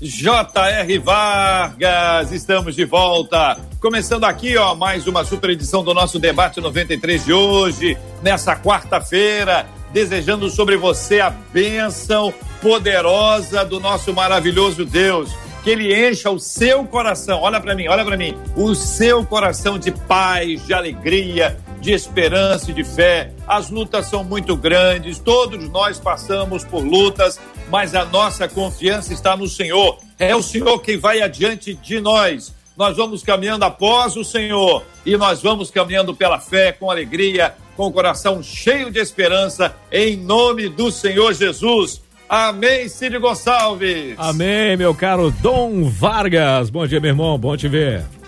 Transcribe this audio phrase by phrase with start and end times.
[0.00, 0.98] J.R.
[0.98, 3.58] Vargas, estamos de volta.
[3.78, 9.66] Começando aqui, ó, mais uma super edição do nosso debate 93 de hoje, nessa quarta-feira,
[9.92, 12.32] desejando sobre você a bênção
[12.62, 15.36] poderosa do nosso maravilhoso Deus.
[15.62, 19.78] Que ele encha o seu coração, olha para mim, olha para mim, o seu coração
[19.78, 23.32] de paz, de alegria, de esperança e de fé.
[23.46, 29.36] As lutas são muito grandes, todos nós passamos por lutas, mas a nossa confiança está
[29.36, 29.98] no Senhor.
[30.18, 32.54] É o Senhor quem vai adiante de nós.
[32.76, 37.86] Nós vamos caminhando após o Senhor e nós vamos caminhando pela fé, com alegria, com
[37.86, 42.00] o coração cheio de esperança, em nome do Senhor Jesus.
[42.28, 44.14] Amém, Cid Gonçalves.
[44.16, 46.70] Amém, meu caro Dom Vargas.
[46.70, 47.36] Bom dia, meu irmão.
[47.36, 48.19] Bom te ver.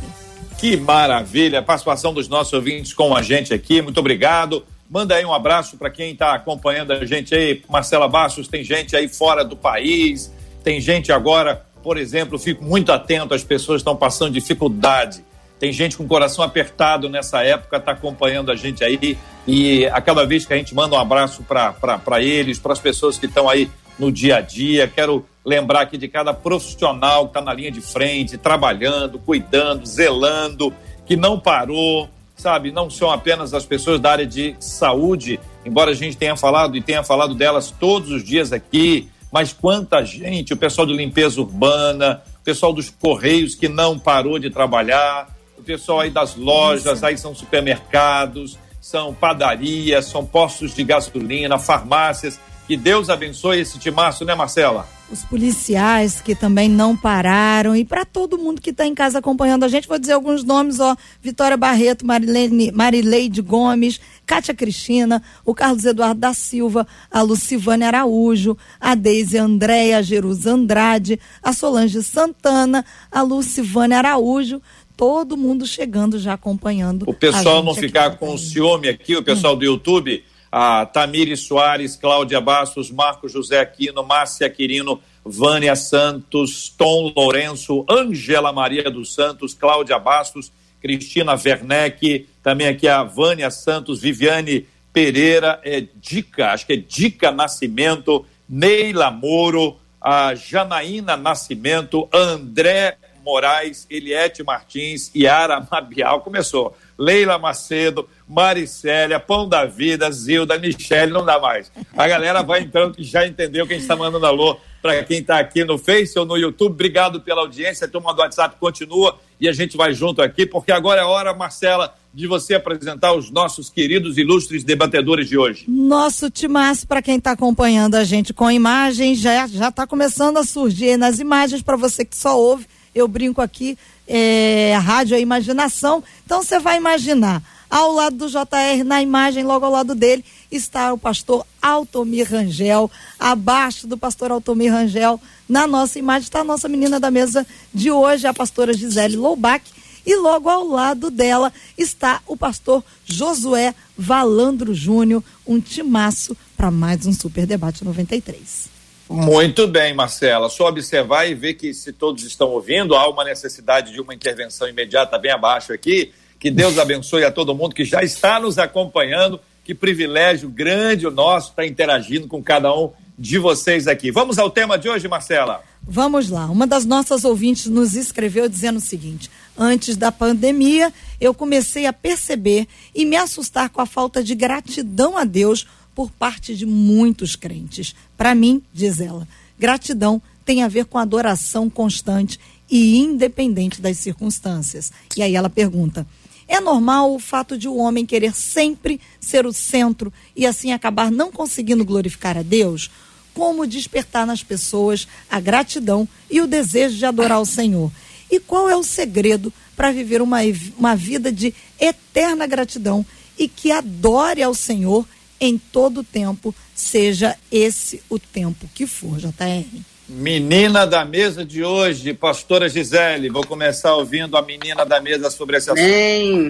[0.58, 3.82] Que maravilha, participação dos nossos ouvintes com a gente aqui.
[3.82, 4.66] Muito obrigado.
[4.90, 7.64] Manda aí um abraço para quem está acompanhando a gente aí.
[7.70, 10.32] Marcela Bastos, tem gente aí fora do país,
[10.64, 15.24] tem gente agora, por exemplo, fico muito atento, as pessoas estão passando dificuldade
[15.59, 19.18] tem gente com o coração apertado nessa época, está acompanhando a gente aí.
[19.46, 23.18] E a cada vez que a gente manda um abraço para eles, para as pessoas
[23.18, 23.69] que estão aí
[24.00, 24.88] no dia a dia.
[24.88, 30.74] Quero lembrar aqui de cada profissional que está na linha de frente, trabalhando, cuidando, zelando,
[31.06, 32.72] que não parou, sabe?
[32.72, 36.81] Não são apenas as pessoas da área de saúde, embora a gente tenha falado e
[36.81, 42.22] tenha falado delas todos os dias aqui, mas quanta gente, o pessoal de limpeza urbana,
[42.40, 45.28] o pessoal dos correios que não parou de trabalhar
[45.69, 52.40] pessoal aí das lojas, aí são supermercados, são padarias, são postos de gasolina, farmácias.
[52.68, 54.88] Que Deus abençoe esse timaço, né, Marcela?
[55.12, 59.63] Os policiais que também não pararam e para todo mundo que está em casa acompanhando
[59.63, 64.00] a gente, vou dizer alguns nomes, ó, Vitória Barreto, Marilene, Marileide Gomes,
[64.30, 70.52] Cátia Cristina, o Carlos Eduardo da Silva, a Lucivânia Araújo, a Deise Andréia, a Jerusa
[70.52, 74.62] Andrade, a Solange Santana, a Lucivânia Araújo,
[74.96, 77.06] todo mundo chegando já acompanhando.
[77.08, 79.58] O pessoal não ficar com ciúme aqui, o pessoal hum.
[79.58, 87.12] do YouTube, a Tamiri Soares, Cláudia Bastos, Marco José Aquino, Márcia Quirino, Vânia Santos, Tom
[87.18, 90.52] Lourenço, Ângela Maria dos Santos, Cláudia Bastos,
[90.82, 97.32] Cristina Werneck, também aqui a Vânia Santos, Viviane Pereira, é Dica, acho que é Dica
[97.32, 106.76] Nascimento, Neila Moro, a Janaína Nascimento, André Moraes, Eliette Martins, Yara Mabial, começou.
[106.98, 111.72] Leila Macedo, Maricélia, Pão da Vida, Zilda, Michele, não dá mais.
[111.96, 115.64] A galera vai entrando que já entendeu quem está mandando alô para quem está aqui
[115.64, 116.72] no Face ou no YouTube.
[116.72, 117.86] Obrigado pela audiência.
[117.86, 121.34] A turma do WhatsApp continua e a gente vai junto aqui, porque agora é hora,
[121.34, 125.66] Marcela, de você apresentar os nossos queridos ilustres debatedores de hoje.
[125.68, 130.98] Nosso timaço, para quem está acompanhando a gente com imagens, já está começando a surgir
[130.98, 133.78] nas imagens para você que só ouve eu brinco aqui,
[134.08, 136.04] é, rádio é imaginação.
[136.25, 140.92] Então você vai imaginar, ao lado do JR, na imagem, logo ao lado dele, está
[140.92, 142.89] o pastor Altomir Rangel.
[143.19, 147.92] Abaixo do pastor Altomir Rangel, na nossa imagem, está a nossa menina da mesa de
[147.92, 149.63] hoje, a pastora Gisele Loubach.
[150.06, 157.06] E logo ao lado dela está o pastor Josué Valandro Júnior, um timaço para mais
[157.06, 158.69] um Super Debate 93.
[159.10, 160.50] Muito bem, Marcela.
[160.50, 164.68] Só observar e ver que se todos estão ouvindo, há uma necessidade de uma intervenção
[164.68, 166.12] imediata bem abaixo aqui.
[166.39, 169.41] Que Deus abençoe a todo mundo que já está nos acompanhando.
[169.63, 174.09] Que privilégio grande o nosso estar interagindo com cada um de vocês aqui.
[174.09, 175.62] Vamos ao tema de hoje, Marcela.
[175.83, 176.45] Vamos lá.
[176.45, 181.91] Uma das nossas ouvintes nos escreveu dizendo o seguinte: Antes da pandemia, eu comecei a
[181.91, 187.36] perceber e me assustar com a falta de gratidão a Deus por parte de muitos
[187.36, 187.94] crentes.
[188.18, 189.27] Para mim, diz ela,
[189.59, 192.39] gratidão tem a ver com adoração constante
[192.71, 194.91] e independente das circunstâncias.
[195.18, 196.07] E aí ela pergunta:
[196.50, 201.12] é normal o fato de o homem querer sempre ser o centro e assim acabar
[201.12, 202.90] não conseguindo glorificar a Deus?
[203.36, 207.92] Como despertar nas pessoas a gratidão e o desejo de adorar o Senhor?
[208.31, 210.40] E qual é o segredo para viver uma,
[210.78, 213.06] uma vida de eterna gratidão
[213.38, 215.07] e que adore ao Senhor
[215.40, 219.81] em todo o tempo, seja esse o tempo que for, JR.
[220.10, 225.58] Menina da mesa de hoje, pastora Gisele, vou começar ouvindo a menina da mesa sobre
[225.58, 225.86] esse assunto.
[225.86, 226.50] Bem,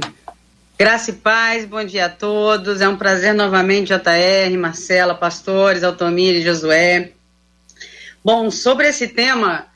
[0.78, 6.36] graça e paz, bom dia a todos, é um prazer novamente, JR, Marcela, pastores, Altomir
[6.36, 7.12] e Josué.
[8.24, 9.68] Bom, sobre esse tema,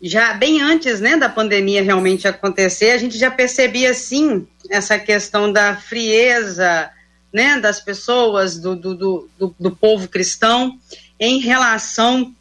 [0.00, 5.52] já bem antes né, da pandemia realmente acontecer, a gente já percebia sim essa questão
[5.52, 6.90] da frieza
[7.30, 10.78] né, das pessoas, do, do, do, do povo cristão,
[11.18, 12.34] em relação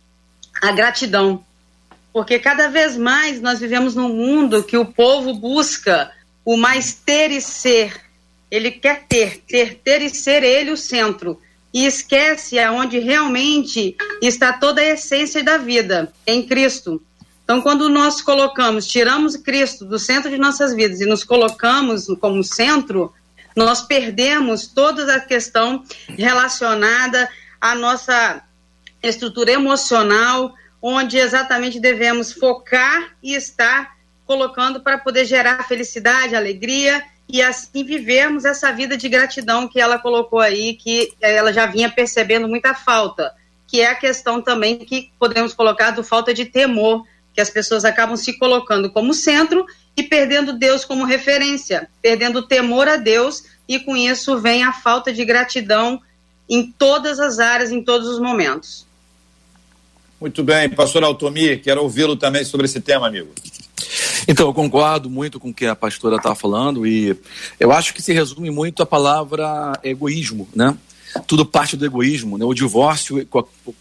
[0.61, 1.43] à gratidão.
[2.11, 6.11] Porque cada vez mais nós vivemos num mundo que o povo busca
[6.43, 8.01] o mais ter e ser.
[8.49, 11.39] Ele quer ter, ter, ter e ser ele o centro.
[11.71, 16.99] E esquece aonde realmente está toda a essência da vida, em Cristo.
[17.43, 22.43] Então, quando nós colocamos, tiramos Cristo do centro de nossas vidas e nos colocamos como
[22.43, 23.13] centro,
[23.55, 25.83] nós perdemos toda a questão
[26.17, 27.29] relacionada
[27.59, 28.41] à nossa
[29.07, 37.41] estrutura emocional, onde exatamente devemos focar e estar colocando para poder gerar felicidade, alegria e
[37.41, 42.47] assim vivermos essa vida de gratidão que ela colocou aí, que ela já vinha percebendo
[42.47, 43.33] muita falta,
[43.67, 47.85] que é a questão também que podemos colocar do falta de temor que as pessoas
[47.85, 53.43] acabam se colocando como centro e perdendo Deus como referência, perdendo o temor a Deus,
[53.67, 56.01] e com isso vem a falta de gratidão
[56.49, 58.87] em todas as áreas, em todos os momentos.
[60.19, 63.29] Muito bem, pastor Altomir, quero ouvi-lo também sobre esse tema, amigo.
[64.27, 67.17] Então, eu concordo muito com o que a pastora está falando e
[67.57, 70.77] eu acho que se resume muito a palavra egoísmo, né?
[71.25, 72.43] Tudo parte do egoísmo, né?
[72.43, 73.25] O divórcio,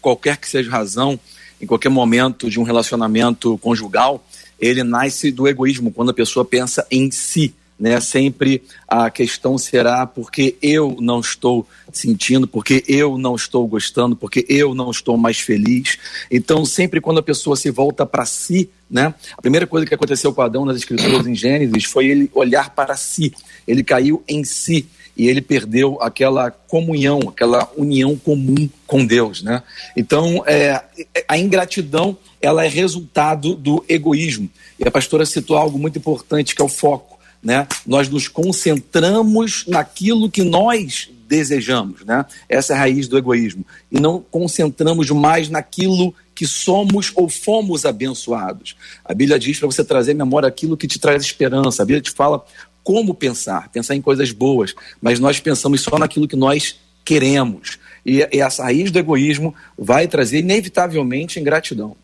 [0.01, 1.19] qualquer que seja a razão,
[1.61, 4.25] em qualquer momento de um relacionamento conjugal,
[4.57, 7.53] ele nasce do egoísmo, quando a pessoa pensa em si.
[7.79, 7.99] Né?
[8.01, 14.45] Sempre a questão será porque eu não estou sentindo, porque eu não estou gostando, porque
[14.49, 15.97] eu não estou mais feliz.
[16.29, 19.13] Então, sempre quando a pessoa se volta para si, né?
[19.37, 22.97] A primeira coisa que aconteceu com Adão nas escrituras em Gênesis foi ele olhar para
[22.97, 23.33] si.
[23.67, 29.61] Ele caiu em si e ele perdeu aquela comunhão, aquela união comum com Deus, né?
[29.95, 30.81] Então, é,
[31.27, 34.49] a ingratidão, ela é resultado do egoísmo.
[34.79, 37.67] E a pastora citou algo muito importante, que é o foco, né?
[37.85, 42.25] Nós nos concentramos naquilo que nós desejamos, né?
[42.47, 43.65] Essa é a raiz do egoísmo.
[43.91, 48.75] E não concentramos mais naquilo que somos ou fomos abençoados.
[49.05, 51.83] A Bíblia diz para você trazer à memória aquilo que te traz esperança.
[51.83, 52.43] A Bíblia te fala
[52.83, 57.77] como pensar, pensar em coisas boas, mas nós pensamos só naquilo que nós queremos.
[58.05, 61.95] E, e essa raiz do egoísmo vai trazer, inevitavelmente, ingratidão.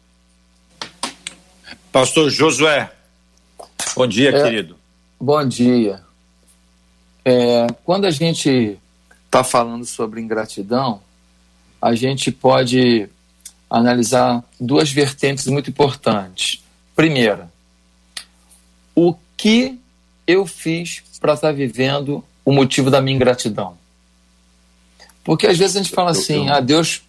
[1.92, 2.92] Pastor Josué,
[3.96, 4.76] bom dia, é, querido.
[5.26, 6.04] Bom dia.
[7.26, 8.78] É, quando a gente
[9.26, 11.02] está falando sobre ingratidão,
[11.82, 13.10] a gente pode
[13.68, 16.64] analisar duas vertentes muito importantes.
[16.96, 17.52] Primeira,
[18.94, 19.80] o que
[20.28, 23.76] eu fiz para estar tá vivendo o motivo da minha ingratidão?
[25.24, 27.02] Porque às vezes a gente fala assim: ah, Deus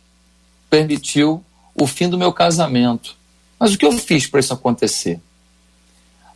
[0.70, 1.44] permitiu
[1.74, 3.14] o fim do meu casamento.
[3.60, 5.20] Mas o que eu fiz para isso acontecer?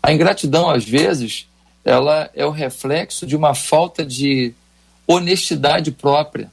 [0.03, 1.49] A ingratidão, às vezes,
[1.85, 4.55] ela é o reflexo de uma falta de
[5.07, 6.51] honestidade própria,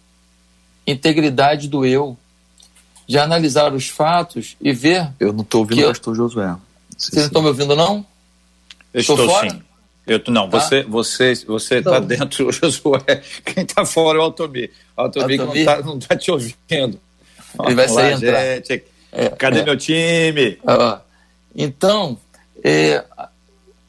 [0.86, 2.17] integridade do eu,
[3.07, 5.10] de analisar os fatos e ver.
[5.19, 6.55] Eu não estou ouvindo o pastor Josué.
[6.98, 8.05] Vocês não estão me ouvindo, não?
[8.93, 9.50] Eu estou, estou fora?
[9.50, 9.62] sim.
[10.07, 10.60] Eu, não, tá?
[10.60, 13.22] você você você está então, dentro, Josué.
[13.43, 14.72] Quem está fora é o Altomir.
[14.96, 15.65] O Altomir, Altomir?
[15.86, 17.00] não está tá te ouvindo.
[17.65, 18.55] Ele vai sair entrar.
[18.55, 18.84] Gente.
[19.12, 19.63] É, Cadê é.
[19.65, 20.60] meu time?
[20.65, 21.01] Ah,
[21.55, 22.17] então,
[22.63, 23.03] é,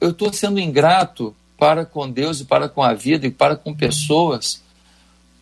[0.01, 3.75] eu estou sendo ingrato para com Deus e para com a vida e para com
[3.75, 4.63] pessoas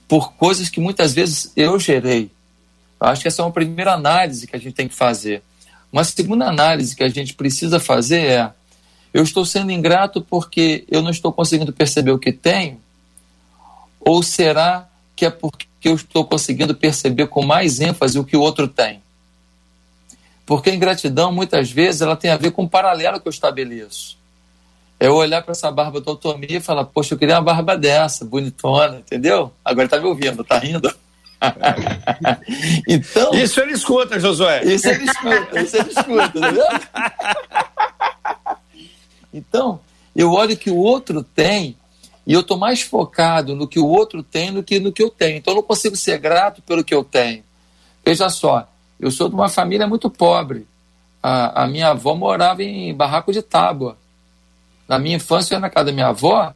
[0.08, 2.30] por coisas que muitas vezes eu gerei.
[3.00, 5.42] Eu acho que essa é uma primeira análise que a gente tem que fazer.
[5.92, 8.52] Uma segunda análise que a gente precisa fazer é:
[9.12, 12.80] eu estou sendo ingrato porque eu não estou conseguindo perceber o que tenho?
[14.00, 18.40] Ou será que é porque eu estou conseguindo perceber com mais ênfase o que o
[18.40, 19.02] outro tem?
[20.44, 24.15] Porque a ingratidão, muitas vezes, ela tem a ver com o paralelo que eu estabeleço.
[24.98, 27.76] É eu olhar para essa barba do Otomia e falar, poxa, eu queria uma barba
[27.76, 29.52] dessa, bonitona, entendeu?
[29.64, 30.90] Agora tá me ouvindo, tá rindo?
[32.88, 34.64] então, isso ele escuta, Josué.
[34.64, 36.64] Isso ele escuta, isso ele escuta, entendeu?
[39.32, 39.80] então,
[40.14, 41.76] eu olho o que o outro tem
[42.26, 45.10] e eu estou mais focado no que o outro tem do que no que eu
[45.10, 45.36] tenho.
[45.36, 47.44] Então, eu não consigo ser grato pelo que eu tenho.
[48.04, 48.66] Veja só,
[48.98, 50.66] eu sou de uma família muito pobre.
[51.22, 53.98] A, a minha avó morava em barraco de tábua.
[54.88, 56.52] Na minha infância, eu ia na casa da minha avó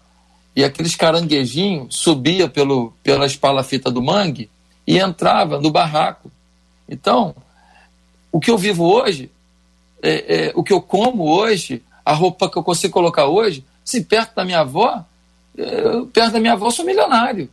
[0.55, 4.51] e aqueles caranguejinhos subia pelo, pela espalafita do mangue
[4.87, 6.31] e entrava no barraco.
[6.89, 7.35] Então,
[8.33, 9.31] o que eu vivo hoje,
[10.03, 14.03] é, é, o que eu como hoje, a roupa que eu consigo colocar hoje, se
[14.03, 15.05] perto da minha avó,
[15.57, 15.65] é,
[16.13, 17.49] perto da minha avó eu sou milionário.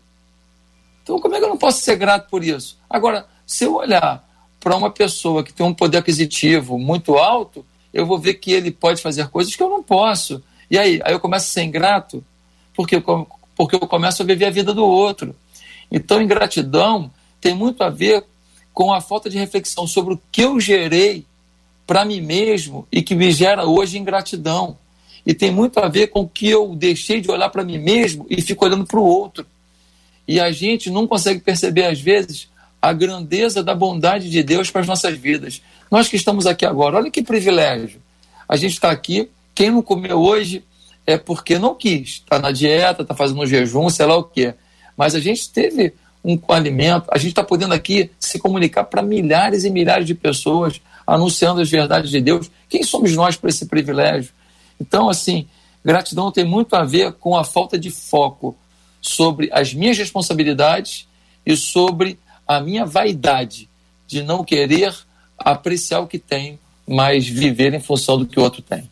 [1.04, 2.78] Então, como é que eu não posso ser grato por isso?
[2.90, 4.28] Agora, se eu olhar
[4.60, 8.72] para uma pessoa que tem um poder aquisitivo muito alto, eu vou ver que ele
[8.72, 10.44] pode fazer coisas que eu não posso.
[10.70, 11.00] E aí?
[11.04, 12.24] Aí eu começo a ser ingrato
[12.76, 15.36] porque eu, porque eu começo a viver a vida do outro.
[15.92, 18.24] Então, ingratidão tem muito a ver
[18.74, 21.26] com a falta de reflexão sobre o que eu gerei
[21.86, 24.78] para mim mesmo e que me gera hoje ingratidão.
[25.26, 28.26] E tem muito a ver com o que eu deixei de olhar para mim mesmo
[28.30, 29.46] e fico olhando para o outro.
[30.28, 32.50] E a gente não consegue perceber, às vezes,
[32.82, 35.62] a grandeza da bondade de Deus para as nossas vidas.
[35.90, 38.02] Nós que estamos aqui agora, olha que privilégio.
[38.48, 40.64] A gente está aqui, quem não comeu hoje
[41.04, 44.54] é porque não quis, está na dieta, está fazendo um jejum, sei lá o quê.
[44.96, 49.64] Mas a gente teve um alimento, a gente está podendo aqui se comunicar para milhares
[49.64, 52.52] e milhares de pessoas, anunciando as verdades de Deus.
[52.70, 54.32] Quem somos nós para esse privilégio?
[54.80, 55.48] Então, assim,
[55.84, 58.56] gratidão tem muito a ver com a falta de foco
[59.02, 61.08] sobre as minhas responsabilidades
[61.44, 63.68] e sobre a minha vaidade
[64.06, 64.96] de não querer
[65.36, 68.88] apreciar o que tenho, mas viver em função do que o outro tem.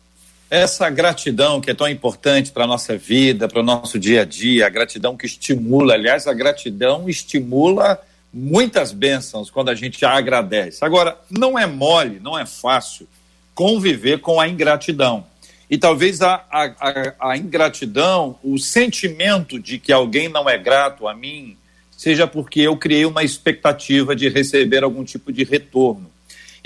[0.48, 4.24] Essa gratidão que é tão importante para a nossa vida, para o nosso dia a
[4.24, 8.00] dia, a gratidão que estimula, aliás, a gratidão estimula
[8.32, 10.84] muitas bênçãos quando a gente agradece.
[10.84, 13.08] Agora, não é mole, não é fácil
[13.54, 15.26] conviver com a ingratidão.
[15.68, 21.14] E talvez a, a, a, ingratidão, o sentimento de que alguém não é grato a
[21.14, 21.56] mim,
[21.90, 26.08] seja porque eu criei uma expectativa de receber algum tipo de retorno.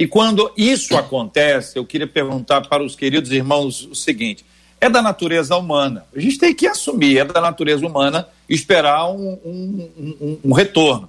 [0.00, 4.42] E quando isso acontece, eu queria perguntar para os queridos irmãos o seguinte:
[4.80, 6.07] é da natureza humana.
[6.16, 11.07] A gente tem que assumir, é da natureza humana esperar um, um, um, um retorno.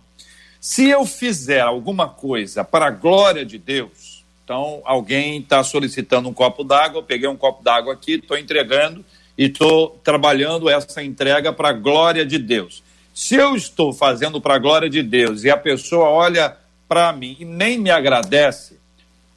[0.59, 6.33] Se eu fizer alguma coisa para a glória de Deus, então alguém está solicitando um
[6.33, 9.05] copo d'água, eu peguei um copo d'água aqui, estou entregando
[9.37, 12.83] e estou trabalhando essa entrega para a glória de Deus.
[13.13, 16.57] Se eu estou fazendo para a glória de Deus e a pessoa olha
[16.89, 18.80] para mim e nem me agradece,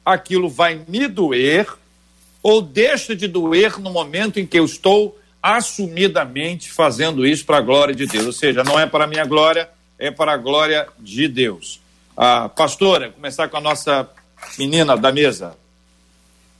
[0.05, 1.67] aquilo vai me doer
[2.43, 7.61] ou deixa de doer no momento em que eu estou assumidamente fazendo isso para a
[7.61, 8.25] glória de Deus.
[8.27, 11.81] Ou seja, não é para a minha glória, é para a glória de Deus.
[12.15, 14.07] Ah, pastora, começar com a nossa
[14.57, 15.57] menina da mesa.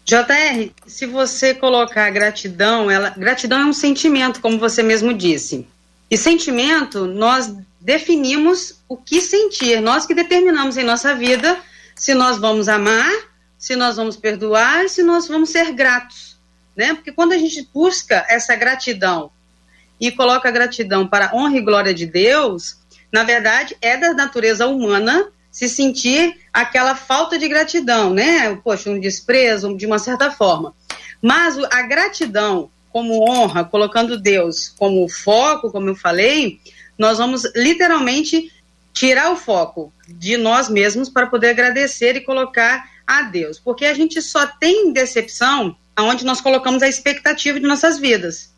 [0.06, 5.68] JR, se você colocar gratidão, ela, gratidão é um sentimento, como você mesmo disse.
[6.10, 11.58] E sentimento, nós definimos o que sentir, nós que determinamos em nossa vida
[11.96, 13.12] se nós vamos amar,
[13.66, 16.38] se nós vamos perdoar, se nós vamos ser gratos,
[16.76, 16.94] né?
[16.94, 19.32] Porque quando a gente busca essa gratidão
[20.00, 22.78] e coloca a gratidão para a honra e glória de Deus,
[23.12, 28.56] na verdade é da natureza humana se sentir aquela falta de gratidão, né?
[28.64, 30.76] Poxa, um desprezo de uma certa forma.
[31.20, 36.60] Mas a gratidão como honra, colocando Deus como foco, como eu falei,
[37.00, 38.54] nós vamos literalmente
[38.94, 43.60] tirar o foco de nós mesmos para poder agradecer e colocar a Deus.
[43.60, 48.54] Porque a gente só tem decepção aonde nós colocamos a expectativa de nossas vidas.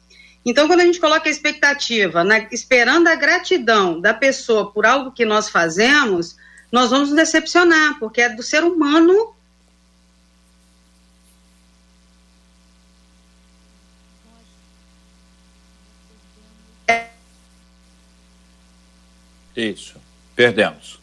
[0.46, 5.12] Então, quando a gente coloca a expectativa, na, esperando a gratidão da pessoa por algo
[5.12, 6.38] que nós fazemos,
[6.72, 9.36] nós vamos nos decepcionar, porque é do ser humano
[19.58, 20.00] Isso.
[20.36, 21.00] Perdemos.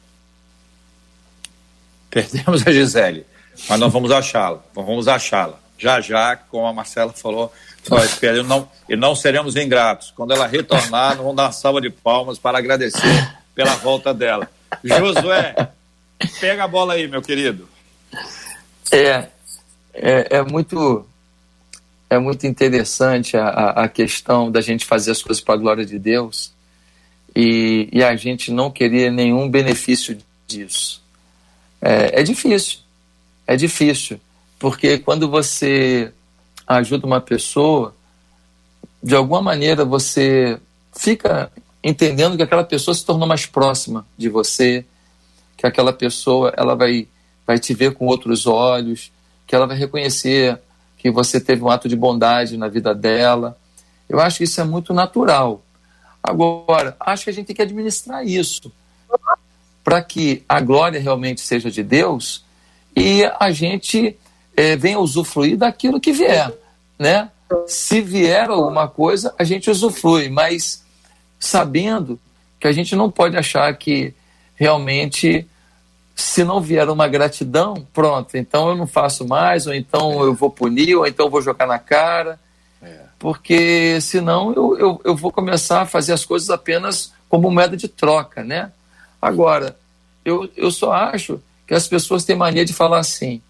[2.08, 3.26] Perdemos a Gisele.
[3.68, 4.60] Mas nós vamos achá-la.
[4.74, 5.58] Vamos achá-la.
[5.78, 7.52] Já já, como a Marcela falou,
[7.88, 10.12] nós não, e não seremos ingratos.
[10.16, 14.50] Quando ela retornar, vamos dar uma salva de palmas para agradecer pela volta dela.
[14.82, 15.54] Josué,
[16.40, 17.68] pega a bola aí, meu querido.
[18.90, 19.28] É,
[19.92, 21.06] é, é muito
[22.10, 25.98] é muito interessante a, a questão da gente fazer as coisas para a glória de
[25.98, 26.52] Deus
[27.34, 31.02] e, e, a gente não querer nenhum benefício disso.
[31.82, 32.78] É, é difícil,
[33.46, 34.20] é difícil,
[34.58, 36.12] porque quando você
[36.66, 37.94] ajuda uma pessoa,
[39.02, 40.58] de alguma maneira você
[40.96, 41.50] fica
[41.82, 44.86] entendendo que aquela pessoa se tornou mais próxima de você,
[45.56, 47.06] que aquela pessoa ela vai,
[47.46, 49.12] vai te ver com outros olhos,
[49.46, 50.58] que ela vai reconhecer
[50.96, 53.58] que você teve um ato de bondade na vida dela.
[54.08, 55.62] Eu acho que isso é muito natural.
[56.22, 58.72] Agora, acho que a gente tem que administrar isso
[59.82, 62.43] para que a glória realmente seja de Deus
[62.96, 64.16] e a gente
[64.56, 66.52] é, venha usufruir daquilo que vier,
[66.98, 67.30] né?
[67.66, 70.84] Se vier alguma coisa, a gente usufrui, mas
[71.38, 72.18] sabendo
[72.58, 74.14] que a gente não pode achar que
[74.54, 75.46] realmente
[76.14, 80.48] se não vier uma gratidão, pronto, então eu não faço mais, ou então eu vou
[80.48, 82.38] punir, ou então eu vou jogar na cara,
[82.80, 83.00] é.
[83.18, 87.88] porque senão eu, eu, eu vou começar a fazer as coisas apenas como moeda de
[87.88, 88.70] troca, né?
[89.20, 89.76] Agora,
[90.24, 93.40] eu, eu só acho que as pessoas têm mania de falar assim,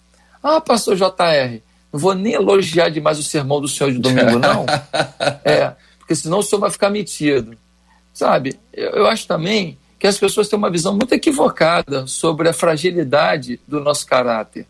[0.43, 1.61] ah, pastor JR,
[1.93, 4.67] não vou nem elogiar demais o sermão do senhor de domingo, não,
[5.45, 7.57] é, porque senão o senhor vai ficar metido,
[8.13, 8.59] sabe?
[8.73, 13.59] eu, eu acho também que as pessoas têm uma visão muito equivocada sobre a fragilidade
[13.67, 14.67] do nosso caráter.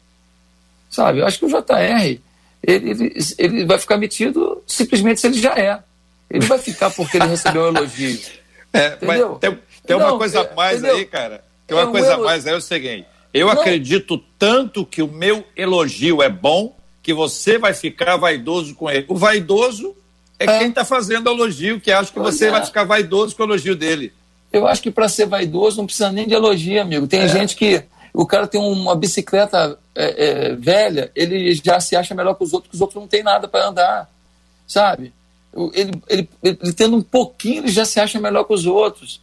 [0.89, 1.19] Sabe?
[1.19, 2.21] Eu acho que o JR
[2.67, 5.81] ele, ele, ele vai ficar metido simplesmente se ele já é.
[6.31, 8.21] Ele vai ficar porque ele recebeu um elogio.
[8.77, 9.37] É, entendeu?
[9.37, 10.97] tem, tem uma Não, coisa a mais entendeu?
[10.97, 11.45] aí, cara.
[11.65, 13.07] Tem uma é coisa a mais aí, é o seguinte.
[13.35, 13.55] Eu Não.
[13.55, 19.05] acredito tanto que o meu elogio é bom que você vai ficar vaidoso com ele.
[19.09, 19.95] O vaidoso
[20.39, 20.59] é, é.
[20.59, 22.51] quem está fazendo elogio, que acha que pois você é.
[22.53, 24.13] vai ficar vaidoso com o elogio dele.
[24.53, 27.09] Eu acho que para ser vaidoso não precisa nem de elogio, amigo.
[27.09, 27.29] Tem é.
[27.29, 32.35] gente que o cara tem uma bicicleta é, é, velha, ele já se acha melhor
[32.35, 34.11] que os outros, que os outros não tem nada para andar,
[34.65, 35.13] sabe?
[35.73, 39.21] Ele, ele, ele, tendo um pouquinho, ele já se acha melhor que os outros.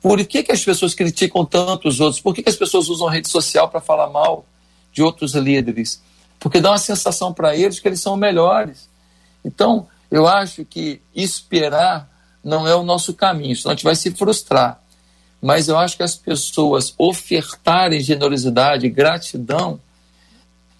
[0.00, 2.20] Por que, que as pessoas criticam tanto os outros?
[2.20, 4.46] Por que, que as pessoas usam rede social para falar mal
[4.92, 6.02] de outros líderes?
[6.38, 8.88] Porque dá uma sensação para eles que eles são melhores.
[9.44, 12.08] Então, eu acho que esperar
[12.42, 14.80] não é o nosso caminho, senão a gente vai se frustrar.
[15.40, 19.80] Mas eu acho que as pessoas ofertarem generosidade, gratidão,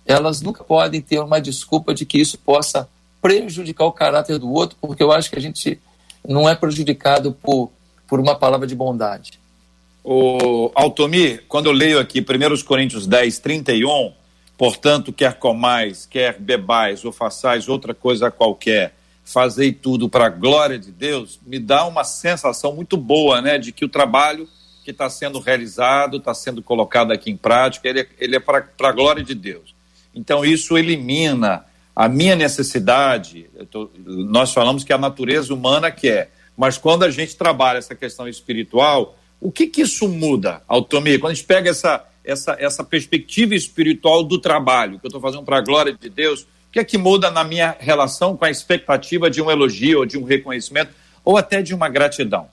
[0.07, 2.89] elas nunca podem ter uma desculpa de que isso possa
[3.21, 5.81] prejudicar o caráter do outro, porque eu acho que a gente
[6.27, 7.71] não é prejudicado por,
[8.09, 9.39] por uma palavra de bondade.
[10.03, 14.13] O Altomir, quando eu leio aqui 1 Coríntios 10, 31,
[14.57, 20.79] portanto, quer comais, quer bebais ou façais outra coisa qualquer, fazei tudo para a glória
[20.79, 24.49] de Deus, me dá uma sensação muito boa, né, de que o trabalho
[24.83, 28.65] que está sendo realizado, está sendo colocado aqui em prática, ele é, ele é para
[28.81, 29.75] a glória de Deus.
[30.15, 33.51] Então, isso elimina a minha necessidade.
[33.71, 38.27] Tô, nós falamos que a natureza humana quer, mas quando a gente trabalha essa questão
[38.27, 41.21] espiritual, o que, que isso muda, Altomir?
[41.21, 45.45] Quando a gente pega essa, essa, essa perspectiva espiritual do trabalho, que eu estou fazendo
[45.45, 48.51] para a glória de Deus, o que é que muda na minha relação com a
[48.51, 50.91] expectativa de um elogio, ou de um reconhecimento,
[51.25, 52.49] ou até de uma gratidão?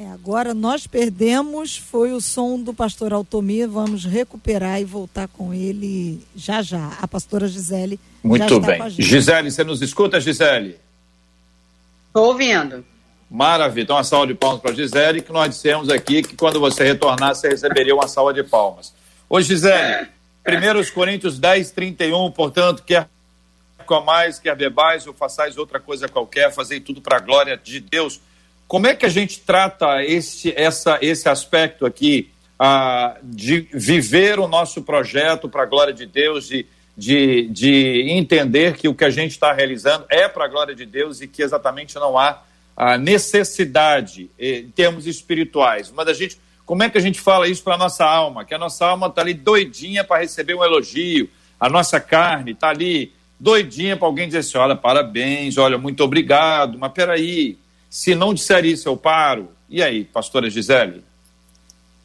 [0.00, 5.52] É, agora nós perdemos, foi o som do pastor Altomir, vamos recuperar e voltar com
[5.52, 6.96] ele já já.
[7.02, 8.00] A pastora Gisele.
[8.24, 8.88] Muito bem.
[8.88, 10.78] Gisele, você nos escuta, Gisele?
[12.06, 12.82] Estou ouvindo.
[13.30, 13.82] Maravilha.
[13.82, 16.82] Então, uma salva de palmas para a Gisele, que nós dissemos aqui que quando você
[16.82, 18.94] retornar, você receberia uma salva de palmas.
[19.28, 20.08] Ô Gisele,
[20.48, 23.06] 1 Coríntios 10, 31, portanto, quer
[23.84, 28.18] comais, quer bebais ou façais outra coisa qualquer, fazei tudo para a glória de Deus.
[28.70, 34.46] Como é que a gente trata esse, essa, esse aspecto aqui ah, de viver o
[34.46, 36.64] nosso projeto para a glória de Deus, de,
[36.96, 40.86] de, de entender que o que a gente está realizando é para a glória de
[40.86, 42.44] Deus e que exatamente não há
[42.76, 47.64] a necessidade em termos espirituais, mas a gente como é que a gente fala isso
[47.64, 48.44] para a nossa alma?
[48.44, 51.28] Que a nossa alma está ali doidinha para receber um elogio,
[51.58, 56.78] a nossa carne está ali doidinha para alguém dizer assim: olha, parabéns, olha, muito obrigado,
[56.78, 57.58] mas peraí,
[57.90, 59.50] se não disser isso, eu paro.
[59.68, 61.04] E aí, pastora Gisele?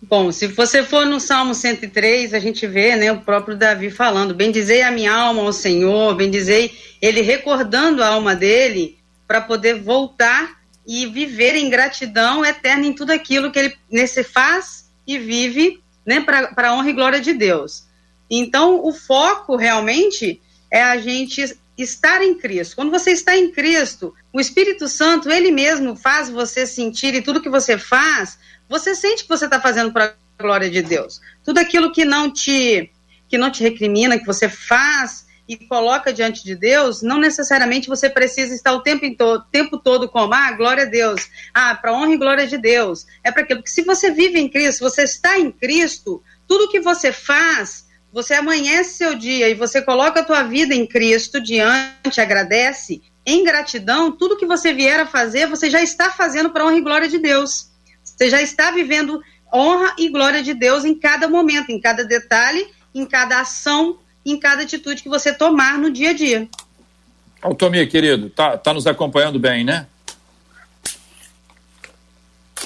[0.02, 4.34] Bom, se você for no Salmo 103, a gente vê né, o próprio Davi falando:
[4.34, 6.72] Bendizei a minha alma ao Senhor, bendizei,
[7.02, 13.12] ele recordando a alma dele para poder voltar e viver em gratidão eterna em tudo
[13.12, 17.86] aquilo que ele nesse faz e vive né, para a honra e glória de Deus.
[18.30, 22.76] Então, o foco realmente é a gente estar em Cristo.
[22.76, 27.42] Quando você está em Cristo, o Espírito Santo, ele mesmo faz você sentir e tudo
[27.42, 31.22] que você faz, você sente que você está fazendo para a glória de Deus.
[31.44, 32.92] Tudo aquilo que não te
[33.28, 38.10] que não te recrimina, que você faz e coloca diante de Deus, não necessariamente você
[38.10, 42.14] precisa estar o tempo, to tempo todo como, ah, glória a Deus, ah, para honra
[42.14, 43.06] e glória de Deus.
[43.24, 46.80] É para aquilo que se você vive em Cristo, você está em Cristo, tudo que
[46.80, 47.85] você faz
[48.16, 53.44] você amanhece seu dia e você coloca a tua vida em Cristo diante, agradece, em
[53.44, 57.10] gratidão, tudo que você vier a fazer, você já está fazendo para honra e glória
[57.10, 57.72] de Deus.
[58.02, 59.22] Você já está vivendo
[59.54, 64.40] honra e glória de Deus em cada momento, em cada detalhe, em cada ação, em
[64.40, 66.48] cada atitude que você tomar no dia a dia.
[67.42, 69.88] Altomir, querido, tá, tá nos acompanhando bem, né?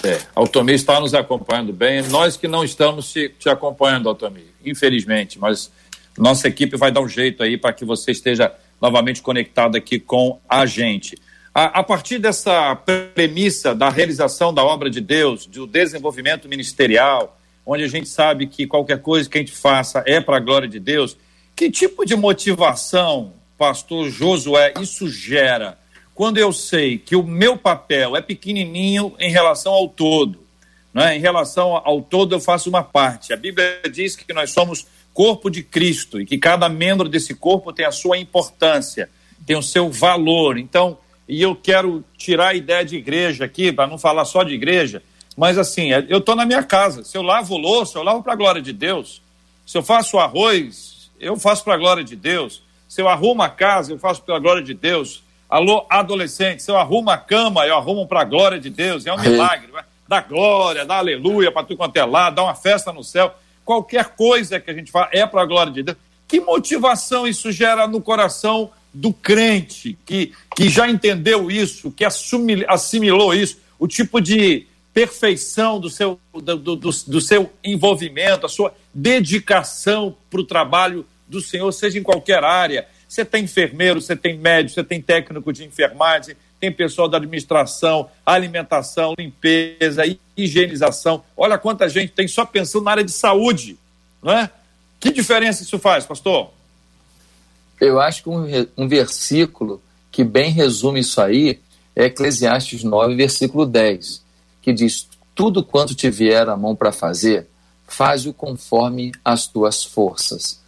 [0.04, 2.04] É, Altomir está nos acompanhando bem.
[2.04, 5.72] Nós que não estamos te, te acompanhando, Altomir, infelizmente, mas
[6.18, 10.40] nossa equipe vai dar um jeito aí para que você esteja novamente conectado aqui com
[10.48, 11.18] a gente.
[11.54, 17.84] A, a, partir dessa premissa da realização da obra de Deus, do desenvolvimento ministerial, onde
[17.84, 20.80] a gente sabe que qualquer coisa que a gente faça é para a glória de
[20.80, 21.18] Deus,
[21.56, 25.78] que tipo de motivação, pastor Josué, isso gera?
[26.20, 30.46] quando eu sei que o meu papel é pequenininho em relação ao todo,
[30.94, 31.16] né?
[31.16, 33.34] em relação ao todo eu faço uma parte.
[33.34, 37.74] A Bíblia diz que nós somos corpo de Cristo e que cada membro desse corpo
[37.74, 39.10] tem a sua importância,
[39.46, 40.58] tem o seu valor.
[40.58, 40.98] Então,
[41.28, 45.04] e eu quero tirar a ideia de igreja aqui, para não falar só de igreja,
[45.38, 47.04] mas assim, eu estou na minha casa.
[47.04, 49.22] Se eu lavo louça, eu lavo para a glória de Deus.
[49.66, 52.64] Se eu faço arroz, eu faço para a glória de Deus.
[52.88, 55.24] Se eu arrumo a casa, eu faço pela glória de Deus.
[55.48, 59.14] Alô, adolescente, se eu arrumo a cama, eu arrumo para a glória de Deus, é
[59.14, 59.72] um milagre.
[60.10, 63.32] Dá glória, dá aleluia para tu quanto é lá, dá uma festa no céu.
[63.64, 65.98] Qualquer coisa que a gente fala é para a glória de Deus.
[66.28, 72.66] Que motivação isso gera no coração do crente que, que já entendeu isso, que assumi,
[72.68, 78.74] assimilou isso, o tipo de perfeição do seu, do, do, do seu envolvimento, a sua
[78.92, 84.38] dedicação para o trabalho do Senhor, seja em qualquer área você tem enfermeiro, você tem
[84.38, 90.04] médico, você tem técnico de enfermagem, tem pessoal da administração, alimentação, limpeza,
[90.36, 91.24] higienização.
[91.36, 93.78] Olha quanta gente tem só pensando na área de saúde,
[94.22, 94.50] não é?
[95.00, 96.52] Que diferença isso faz, pastor?
[97.80, 98.46] Eu acho que um,
[98.78, 101.60] um versículo que bem resume isso aí
[101.96, 104.22] é Eclesiastes 9, versículo 10,
[104.62, 107.48] que diz: Tudo quanto te vier a mão para fazer,
[107.88, 110.60] faz-o conforme as tuas forças.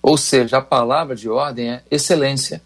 [0.00, 2.62] Ou seja, a palavra de ordem é excelência.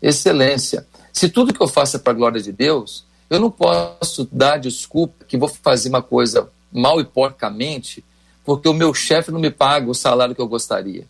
[0.00, 0.86] Excelência.
[1.12, 4.58] Se tudo que eu faço é para a glória de Deus, eu não posso dar
[4.58, 8.04] desculpa que vou fazer uma coisa mal e porcamente
[8.44, 11.06] porque o meu chefe não me paga o salário que eu gostaria.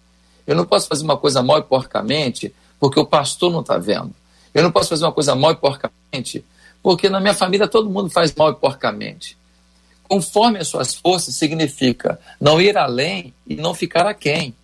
[0.46, 4.14] Eu não posso fazer uma coisa mal e porcamente porque o pastor não está vendo.
[4.52, 6.44] Eu não posso fazer uma coisa mal e porcamente
[6.82, 9.38] porque na minha família todo mundo faz mal e porcamente.
[10.08, 14.54] Conforme as suas forças significa não ir além e não ficar aquém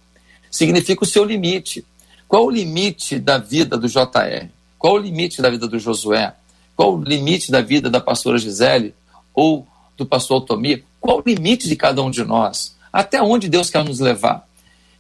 [0.51, 1.85] significa o seu limite.
[2.27, 4.49] Qual o limite da vida do JR?
[4.87, 6.33] Qual o limite da vida do Josué?
[6.77, 8.95] Qual o limite da vida da pastora Gisele
[9.35, 10.85] ou do pastor Altomir?
[11.01, 12.77] Qual o limite de cada um de nós?
[12.93, 14.47] Até onde Deus quer nos levar?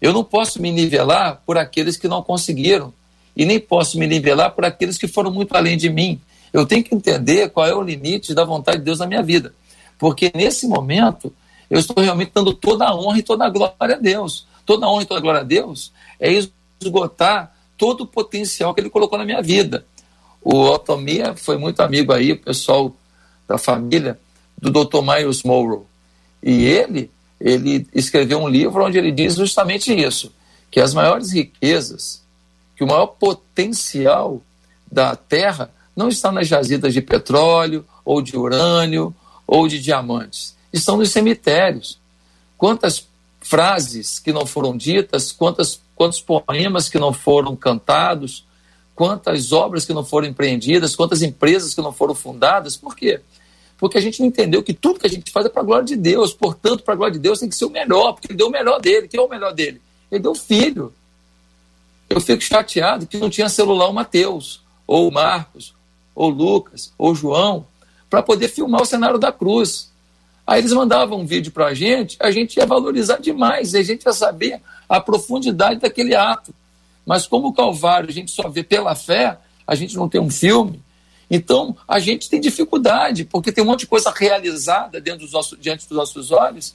[0.00, 2.92] Eu não posso me nivelar por aqueles que não conseguiram
[3.36, 6.20] e nem posso me nivelar por aqueles que foram muito além de mim.
[6.52, 9.54] Eu tenho que entender qual é o limite da vontade de Deus na minha vida.
[10.00, 11.32] Porque nesse momento
[11.70, 14.90] eu estou realmente dando toda a honra e toda a glória a Deus toda a
[14.90, 16.32] honra e toda a glória a Deus é
[16.82, 19.86] esgotar todo o potencial que ele colocou na minha vida.
[20.42, 22.94] O Otomia foi muito amigo aí, o pessoal
[23.48, 24.18] da família,
[24.56, 25.02] do Dr.
[25.02, 25.82] Miles Monroe.
[26.42, 27.10] E ele,
[27.40, 30.32] ele escreveu um livro onde ele diz justamente isso,
[30.70, 32.22] que as maiores riquezas,
[32.76, 34.40] que o maior potencial
[34.90, 39.14] da Terra não está nas jazidas de petróleo, ou de urânio,
[39.46, 40.56] ou de diamantes.
[40.72, 41.98] Estão nos cemitérios.
[42.56, 43.06] Quantas
[43.40, 48.44] frases que não foram ditas, quantas, quantos poemas que não foram cantados,
[48.94, 52.76] quantas obras que não foram empreendidas, quantas empresas que não foram fundadas.
[52.76, 53.20] Por quê?
[53.78, 55.84] Porque a gente não entendeu que tudo que a gente faz é para a glória
[55.84, 56.32] de Deus.
[56.32, 58.50] Portanto, para a glória de Deus tem que ser o melhor, porque ele deu o
[58.50, 59.08] melhor dele.
[59.08, 59.80] Quem é o melhor dele?
[60.10, 60.92] Ele deu o filho.
[62.08, 65.74] Eu fico chateado que não tinha celular o Mateus, ou o Marcos,
[66.14, 67.66] ou Lucas, ou João,
[68.08, 69.90] para poder filmar o cenário da cruz.
[70.46, 74.04] Aí eles mandavam um vídeo para a gente, a gente ia valorizar demais, a gente
[74.04, 76.54] ia saber a profundidade daquele ato.
[77.04, 80.30] Mas como o Calvário a gente só vê pela fé, a gente não tem um
[80.30, 80.82] filme,
[81.30, 85.58] então a gente tem dificuldade, porque tem um monte de coisa realizada dentro dos nossos,
[85.60, 86.74] diante dos nossos olhos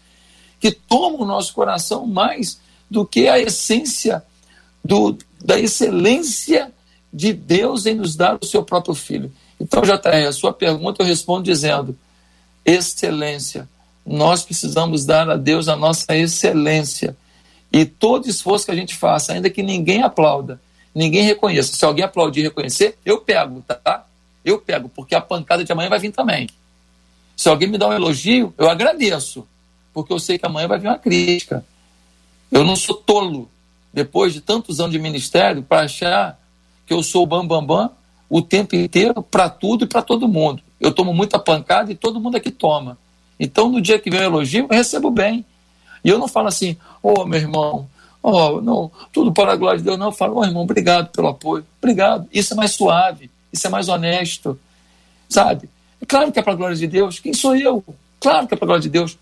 [0.59, 4.23] que toma o nosso coração mais do que a essência
[4.85, 6.71] do, da excelência
[7.11, 9.31] de Deus em nos dar o seu próprio filho.
[9.59, 11.97] Então, JR, a sua pergunta eu respondo dizendo:
[12.63, 13.67] excelência.
[14.05, 17.15] Nós precisamos dar a Deus a nossa excelência.
[17.71, 20.59] E todo esforço que a gente faça, ainda que ninguém aplauda,
[20.93, 21.73] ninguém reconheça.
[21.73, 24.05] Se alguém aplaudir e reconhecer, eu pego, tá?
[24.43, 26.49] Eu pego, porque a pancada de amanhã vai vir também.
[27.35, 29.47] Se alguém me dá um elogio, eu agradeço,
[29.93, 31.65] porque eu sei que amanhã vai vir uma crítica.
[32.51, 33.49] Eu não sou tolo,
[33.93, 36.39] depois de tantos anos de ministério, para achar
[36.85, 37.95] que eu sou o bambambam bam, bam,
[38.29, 40.61] o tempo inteiro para tudo e para todo mundo.
[40.79, 42.97] Eu tomo muita pancada e todo mundo aqui toma.
[43.39, 45.45] Então, no dia que vem o elogio, eu recebo bem.
[46.03, 47.87] E eu não falo assim, ô oh, meu irmão,
[48.21, 49.97] oh, não, tudo para a glória de Deus.
[49.97, 52.27] Não, eu falo, ô oh, irmão, obrigado pelo apoio, obrigado.
[52.31, 54.59] Isso é mais suave, isso é mais honesto,
[55.29, 55.69] sabe?
[56.01, 57.19] É claro que é para a glória de Deus.
[57.19, 57.83] Quem sou eu?
[58.19, 59.17] Claro que é para a glória de Deus.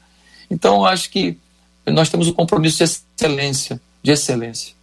[0.50, 1.38] Então, eu acho que
[1.86, 4.74] nós temos um compromisso de excelência, de excelência.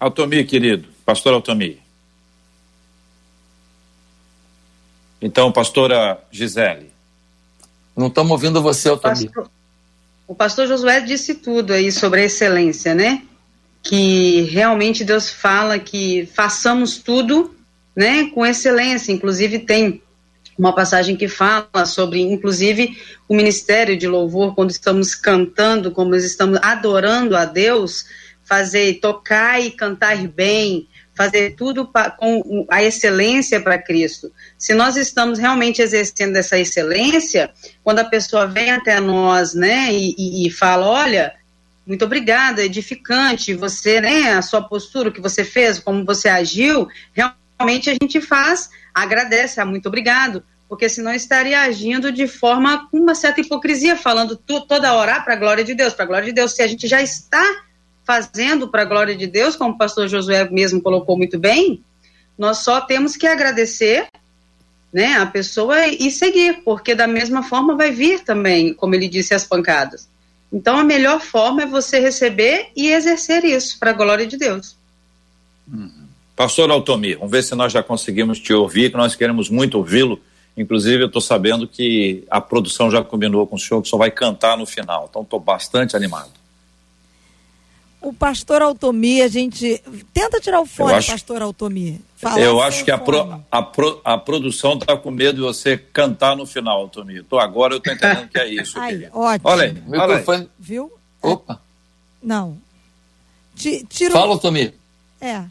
[0.00, 1.78] Altomir, querido, pastor Altomir.
[5.20, 6.92] Então, pastora Gisele.
[7.96, 9.30] Não estamos ouvindo você, Altomir.
[9.30, 9.50] Pastor,
[10.26, 13.22] o pastor Josué disse tudo aí sobre a excelência, né?
[13.82, 17.54] Que realmente Deus fala que façamos tudo,
[17.94, 19.12] né, com excelência.
[19.12, 20.02] Inclusive tem
[20.58, 22.96] uma passagem que fala sobre, inclusive,
[23.28, 28.06] o ministério de louvor, quando estamos cantando, como estamos adorando a Deus,
[28.44, 34.32] fazer, tocar e cantar bem, fazer tudo com a excelência para Cristo.
[34.58, 37.50] Se nós estamos realmente exercendo essa excelência,
[37.82, 41.32] quando a pessoa vem até nós, né, e, e, e fala, olha,
[41.86, 46.88] muito obrigada, edificante, você, né, a sua postura, o que você fez, como você agiu,
[47.12, 52.98] realmente a gente faz, agradece, ah, muito obrigado, porque senão estaria agindo de forma com
[52.98, 56.26] uma certa hipocrisia, falando tu, toda hora para a glória de Deus, para a glória
[56.26, 57.63] de Deus, se a gente já está
[58.04, 61.82] fazendo para a glória de Deus, como o pastor Josué mesmo colocou muito bem,
[62.38, 64.08] nós só temos que agradecer
[64.92, 69.34] né, a pessoa e seguir, porque da mesma forma vai vir também, como ele disse,
[69.34, 70.08] as pancadas.
[70.52, 74.76] Então a melhor forma é você receber e exercer isso para a glória de Deus.
[75.66, 76.04] Uhum.
[76.36, 80.20] Pastor Altomir, vamos ver se nós já conseguimos te ouvir, que nós queremos muito ouvi-lo.
[80.56, 84.10] Inclusive, eu estou sabendo que a produção já combinou com o senhor que só vai
[84.10, 85.08] cantar no final.
[85.10, 86.43] Então, estou bastante animado
[88.04, 89.82] o pastor Altomir, a gente.
[90.12, 91.98] Tenta tirar o fone, acho, pastor Altomir.
[92.36, 96.36] eu acho que a, pro, a, pro, a produção está com medo de você cantar
[96.36, 97.24] no final, Altomir.
[97.24, 98.78] Tô, agora eu estou entendendo que é isso.
[98.78, 99.50] Aí, ótimo.
[99.50, 100.48] Olha aí, olha aí.
[100.58, 100.92] Viu?
[101.22, 101.60] Opa.
[102.22, 102.58] Não.
[103.56, 104.74] tira Fala, Altomir.
[105.18, 105.42] É.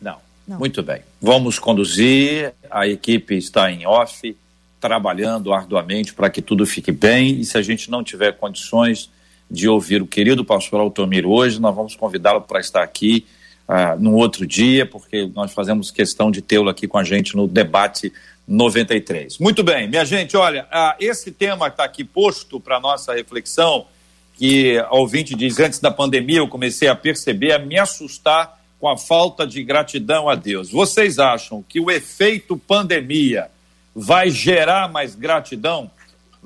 [0.00, 0.18] Não.
[0.46, 0.58] Não.
[0.58, 1.00] Muito bem.
[1.20, 2.52] Vamos conduzir.
[2.70, 4.36] A equipe está em off,
[4.78, 7.40] trabalhando arduamente para que tudo fique bem.
[7.40, 9.10] E se a gente não tiver condições
[9.50, 11.60] de ouvir o querido pastor Altomir hoje.
[11.60, 13.26] Nós vamos convidá-lo para estar aqui
[13.68, 17.46] uh, num outro dia, porque nós fazemos questão de tê-lo aqui com a gente no
[17.46, 18.12] debate
[18.46, 19.38] 93.
[19.38, 23.86] Muito bem, minha gente, olha, uh, esse tema está aqui posto para nossa reflexão,
[24.34, 28.88] que a ouvinte diz, antes da pandemia eu comecei a perceber, a me assustar com
[28.88, 30.70] a falta de gratidão a Deus.
[30.70, 33.50] Vocês acham que o efeito pandemia
[33.94, 35.90] vai gerar mais gratidão?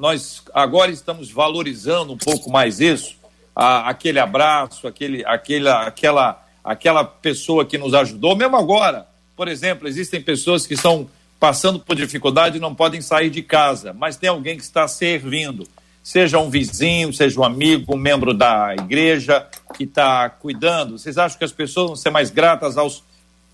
[0.03, 3.15] Nós agora estamos valorizando um pouco mais isso,
[3.55, 9.07] a, aquele abraço, aquele, aquela, aquela, aquela pessoa que nos ajudou, mesmo agora.
[9.37, 13.93] Por exemplo, existem pessoas que estão passando por dificuldade e não podem sair de casa,
[13.93, 15.69] mas tem alguém que está servindo,
[16.03, 20.99] seja um vizinho, seja um amigo, um membro da igreja que está cuidando.
[20.99, 23.05] Vocês acham que as pessoas vão ser mais gratas aos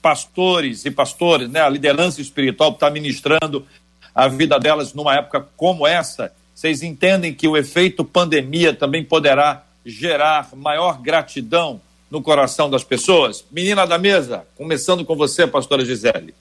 [0.01, 1.61] pastores e pastores, né?
[1.61, 3.67] A liderança espiritual está ministrando
[4.15, 9.64] a vida delas numa época como essa, vocês entendem que o efeito pandemia também poderá
[9.87, 13.44] gerar maior gratidão no coração das pessoas?
[13.49, 16.35] Menina da mesa, começando com você, pastora Gisele.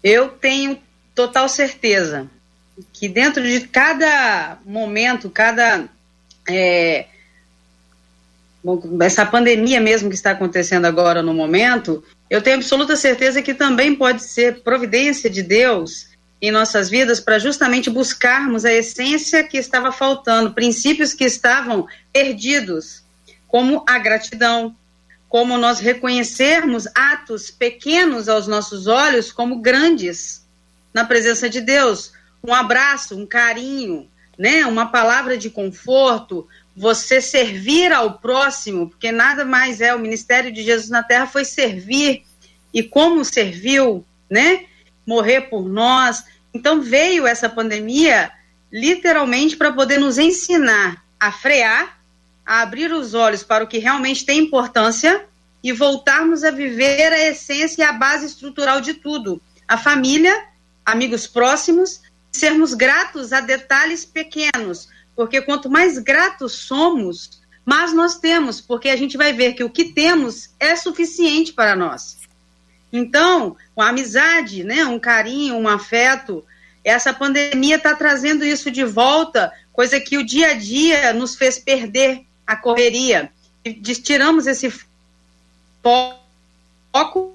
[0.00, 0.78] Eu tenho
[1.12, 2.30] total certeza
[2.92, 5.88] que dentro de cada momento, cada.
[6.48, 7.06] É,
[9.02, 13.96] essa pandemia mesmo que está acontecendo agora no momento, eu tenho absoluta certeza que também
[13.96, 16.09] pode ser providência de Deus
[16.40, 23.02] em nossas vidas para justamente buscarmos a essência que estava faltando, princípios que estavam perdidos,
[23.46, 24.74] como a gratidão,
[25.28, 30.44] como nós reconhecermos atos pequenos aos nossos olhos como grandes
[30.92, 37.92] na presença de Deus, um abraço, um carinho, né, uma palavra de conforto, você servir
[37.92, 39.94] ao próximo, porque nada mais é.
[39.94, 42.24] O ministério de Jesus na terra foi servir
[42.72, 44.64] e como serviu, né?
[45.10, 46.22] Morrer por nós.
[46.54, 48.30] Então veio essa pandemia
[48.72, 51.98] literalmente para poder nos ensinar a frear,
[52.46, 55.26] a abrir os olhos para o que realmente tem importância
[55.62, 60.44] e voltarmos a viver a essência e a base estrutural de tudo: a família,
[60.86, 68.60] amigos próximos, sermos gratos a detalhes pequenos, porque quanto mais gratos somos, mais nós temos,
[68.60, 72.19] porque a gente vai ver que o que temos é suficiente para nós.
[72.92, 76.44] Então, a amizade, né, um carinho, um afeto,
[76.84, 81.58] essa pandemia está trazendo isso de volta, coisa que o dia a dia nos fez
[81.58, 83.30] perder a correria.
[83.64, 84.72] E tiramos esse
[85.82, 87.34] foco,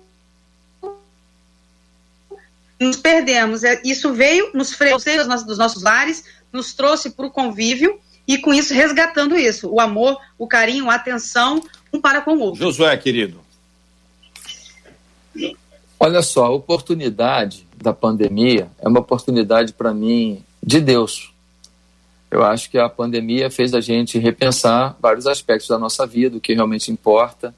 [2.79, 3.63] nos perdemos.
[3.63, 8.53] É, isso veio, nos freou dos nossos lares, nos trouxe para o convívio e com
[8.53, 11.61] isso resgatando isso, o amor, o carinho, a atenção
[11.93, 12.59] um para com o outro.
[12.59, 13.44] Josué, querido.
[15.99, 21.33] Olha só, a oportunidade da pandemia é uma oportunidade para mim de Deus.
[22.29, 26.41] Eu acho que a pandemia fez a gente repensar vários aspectos da nossa vida, o
[26.41, 27.55] que realmente importa.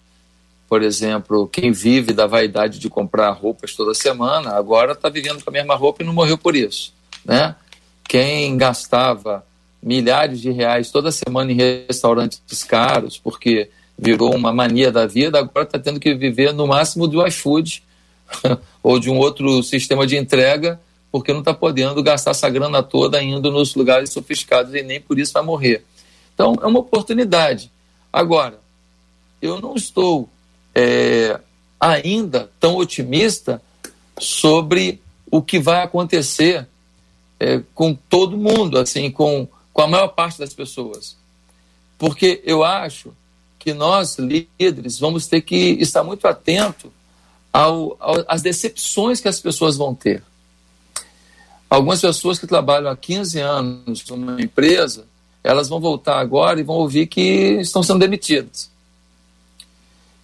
[0.70, 5.50] Por exemplo, quem vive da vaidade de comprar roupas toda semana, agora está vivendo com
[5.50, 6.94] a mesma roupa e não morreu por isso.
[7.26, 7.56] Né?
[8.08, 9.46] Quem gastava
[9.82, 15.65] milhares de reais toda semana em restaurantes caros, porque virou uma mania da vida, agora
[15.65, 17.83] está tendo que viver no máximo do iFood
[18.83, 20.79] ou de um outro sistema de entrega,
[21.12, 25.17] porque não está podendo gastar essa grana toda indo nos lugares sofisticados e nem por
[25.17, 25.83] isso vai morrer.
[26.33, 27.71] Então, é uma oportunidade.
[28.13, 28.60] Agora,
[29.41, 30.29] eu não estou
[30.75, 31.39] é,
[31.79, 33.62] ainda tão otimista
[34.19, 36.67] sobre o que vai acontecer
[37.39, 41.17] é, com todo mundo, assim, com, com a maior parte das pessoas.
[41.97, 43.12] Porque eu acho
[43.67, 46.89] que nós, líderes, vamos ter que estar muito atentos
[47.51, 50.23] ao, ao, às decepções que as pessoas vão ter.
[51.69, 55.03] Algumas pessoas que trabalham há 15 anos numa empresa,
[55.43, 58.71] elas vão voltar agora e vão ouvir que estão sendo demitidas.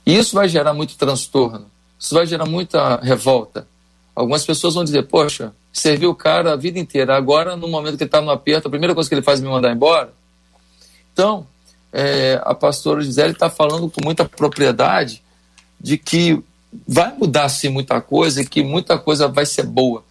[0.06, 1.66] E isso vai gerar muito transtorno,
[2.00, 3.68] isso vai gerar muita revolta.
[4.16, 8.04] Algumas pessoas vão dizer: Poxa, serviu o cara a vida inteira, agora, no momento que
[8.04, 10.14] ele está no aperto, a primeira coisa que ele faz é me mandar embora.
[11.12, 11.46] Então,
[11.94, 15.22] é, a pastora Gisele está falando com muita propriedade
[15.80, 16.44] de que
[16.88, 20.04] vai mudar sim muita coisa e que muita coisa vai ser boa.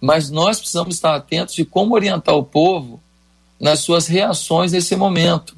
[0.00, 3.02] Mas nós precisamos estar atentos de como orientar o povo
[3.58, 5.56] nas suas reações nesse momento.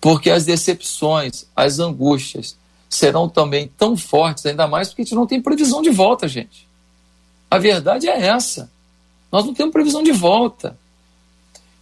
[0.00, 2.56] Porque as decepções, as angústias
[2.88, 6.66] serão também tão fortes, ainda mais porque a gente não tem previsão de volta, gente.
[7.48, 8.68] A verdade é essa.
[9.30, 10.76] Nós não temos previsão de volta.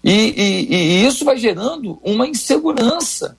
[0.05, 3.38] E, e, e isso vai gerando uma insegurança.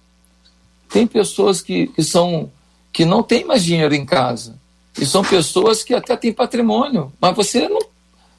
[0.90, 2.52] Tem pessoas que, que são
[2.92, 4.56] que não tem mais dinheiro em casa.
[4.98, 7.82] E são pessoas que até têm patrimônio, mas você não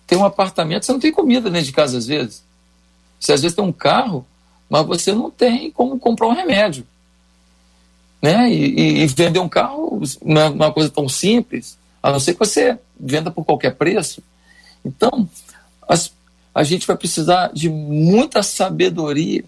[0.06, 2.42] tem um apartamento, você não tem comida dentro de casa às vezes.
[3.20, 4.26] Você às vezes tem um carro,
[4.68, 6.86] mas você não tem como comprar um remédio.
[8.22, 8.50] Né?
[8.50, 12.32] E, e, e vender um carro não é uma coisa tão simples, a não ser
[12.32, 14.22] que você venda por qualquer preço.
[14.82, 15.28] Então,
[15.86, 16.10] as,
[16.56, 19.44] a gente vai precisar de muita sabedoria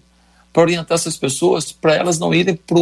[0.53, 2.77] para orientar essas pessoas, para elas não irem para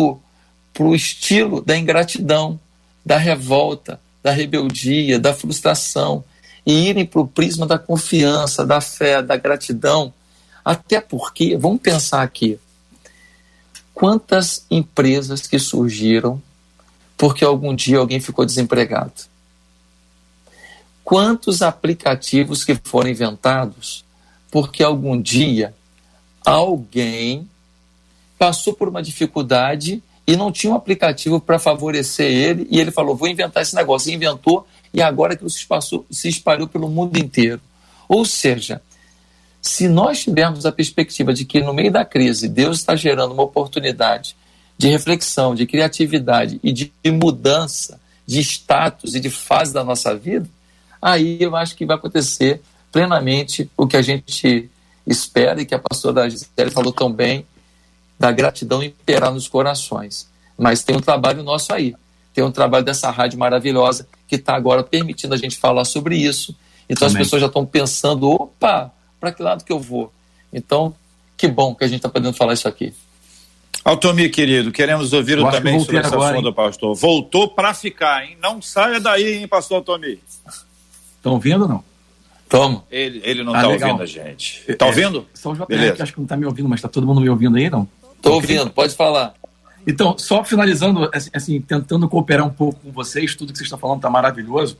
[0.83, 2.59] o estilo da ingratidão,
[3.05, 6.25] da revolta, da rebeldia, da frustração,
[6.65, 10.13] e irem para o prisma da confiança, da fé, da gratidão.
[10.63, 12.59] Até porque, vamos pensar aqui,
[13.93, 16.41] quantas empresas que surgiram
[17.15, 19.13] porque algum dia alguém ficou desempregado?
[21.01, 24.05] Quantos aplicativos que foram inventados
[24.51, 25.73] porque algum dia
[26.45, 27.47] alguém
[28.37, 33.15] passou por uma dificuldade e não tinha um aplicativo para favorecer ele, e ele falou:
[33.15, 34.11] vou inventar esse negócio.
[34.11, 37.61] E inventou, e agora aquilo se, espaçou, se espalhou pelo mundo inteiro.
[38.09, 38.81] Ou seja,
[39.61, 43.43] se nós tivermos a perspectiva de que no meio da crise Deus está gerando uma
[43.43, 44.35] oportunidade
[44.77, 50.47] de reflexão, de criatividade e de mudança de status e de fase da nossa vida,
[51.01, 52.61] aí eu acho que vai acontecer
[52.97, 54.71] plenamente o que a gente
[55.05, 57.45] espera e que a pastora Gisele falou tão bem,
[58.17, 60.27] da gratidão imperar nos corações.
[60.57, 61.95] Mas tem um trabalho nosso aí.
[62.33, 66.55] Tem um trabalho dessa rádio maravilhosa que está agora permitindo a gente falar sobre isso.
[66.89, 67.21] Então Amém.
[67.21, 70.11] as pessoas já estão pensando: opa, para que lado que eu vou?
[70.51, 70.95] Então,
[71.37, 72.95] que bom que a gente está podendo falar isso aqui.
[73.85, 76.95] Altomir, querido, queremos ouvir o também sobre essa agora, do pastor.
[76.95, 78.35] Voltou para ficar, hein?
[78.41, 80.17] Não saia daí, hein, pastor Altomir.
[81.15, 81.96] Estão ouvindo ou não?
[82.49, 82.83] Toma.
[82.89, 84.63] Ele, ele não está ouvindo a gente.
[84.67, 85.27] Está é, ouvindo?
[85.33, 87.29] Só o JR que acho que não está me ouvindo, mas está todo mundo me
[87.29, 87.87] ouvindo aí, não?
[88.15, 89.33] Estou ouvindo, pode falar.
[89.85, 93.79] Então, só finalizando, assim, assim, tentando cooperar um pouco com vocês, tudo que vocês estão
[93.79, 94.77] falando está maravilhoso.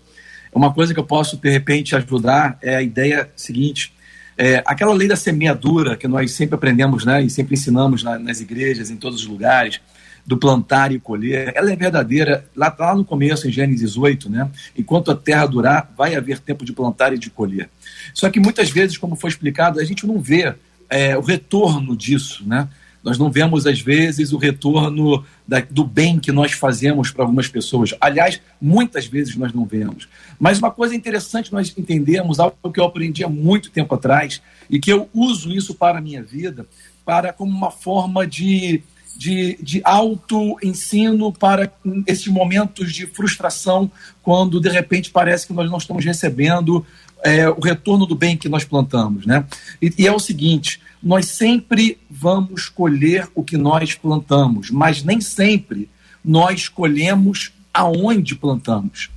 [0.53, 3.93] Uma coisa que eu posso, de repente, ajudar é a ideia seguinte:
[4.38, 8.41] é, aquela lei da semeadura que nós sempre aprendemos né, e sempre ensinamos na, nas
[8.41, 9.80] igrejas, em todos os lugares,
[10.28, 12.45] do plantar e colher, ela é verdadeira.
[12.53, 14.51] Lá, lá no começo, em Gênesis 8, né?
[14.78, 17.69] Enquanto a terra durar, vai haver tempo de plantar e de colher.
[18.13, 20.53] Só que muitas vezes, como foi explicado, a gente não vê
[20.89, 22.67] é, o retorno disso, né?
[23.01, 27.47] Nós não vemos, às vezes, o retorno da, do bem que nós fazemos para algumas
[27.47, 27.93] pessoas.
[28.01, 30.09] Aliás, muitas vezes nós não vemos.
[30.38, 34.78] Mas uma coisa interessante nós entendemos, algo que eu aprendi há muito tempo atrás, e
[34.78, 36.67] que eu uso isso para a minha vida,
[37.05, 38.84] para como uma forma de,
[39.18, 41.72] de, de auto-ensino para
[42.05, 43.91] esses momentos de frustração,
[44.22, 46.86] quando de repente parece que nós não estamos recebendo
[47.24, 49.26] é, o retorno do bem que nós plantamos.
[49.26, 49.45] Né?
[49.82, 55.20] E, e é o seguinte: nós sempre vamos colher o que nós plantamos, mas nem
[55.20, 55.89] sempre
[56.24, 59.09] nós colhemos aonde plantamos.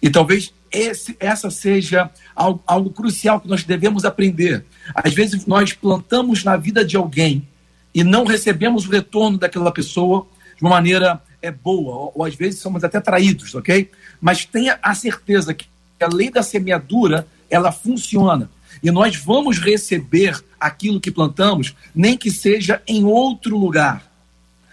[0.00, 4.64] E talvez esse, essa seja algo, algo, crucial que nós devemos aprender.
[4.94, 7.46] Às vezes nós plantamos na vida de alguém
[7.94, 10.26] e não recebemos o retorno daquela pessoa
[10.56, 13.90] de uma maneira é, boa, ou, ou às vezes somos até traídos, ok?
[14.20, 15.66] Mas tenha a certeza que
[16.00, 18.50] a lei da semeadura ela funciona
[18.82, 24.04] e nós vamos receber aquilo que plantamos, nem que seja em outro lugar,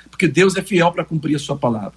[0.09, 1.93] porque Deus é fiel para cumprir a sua palavra.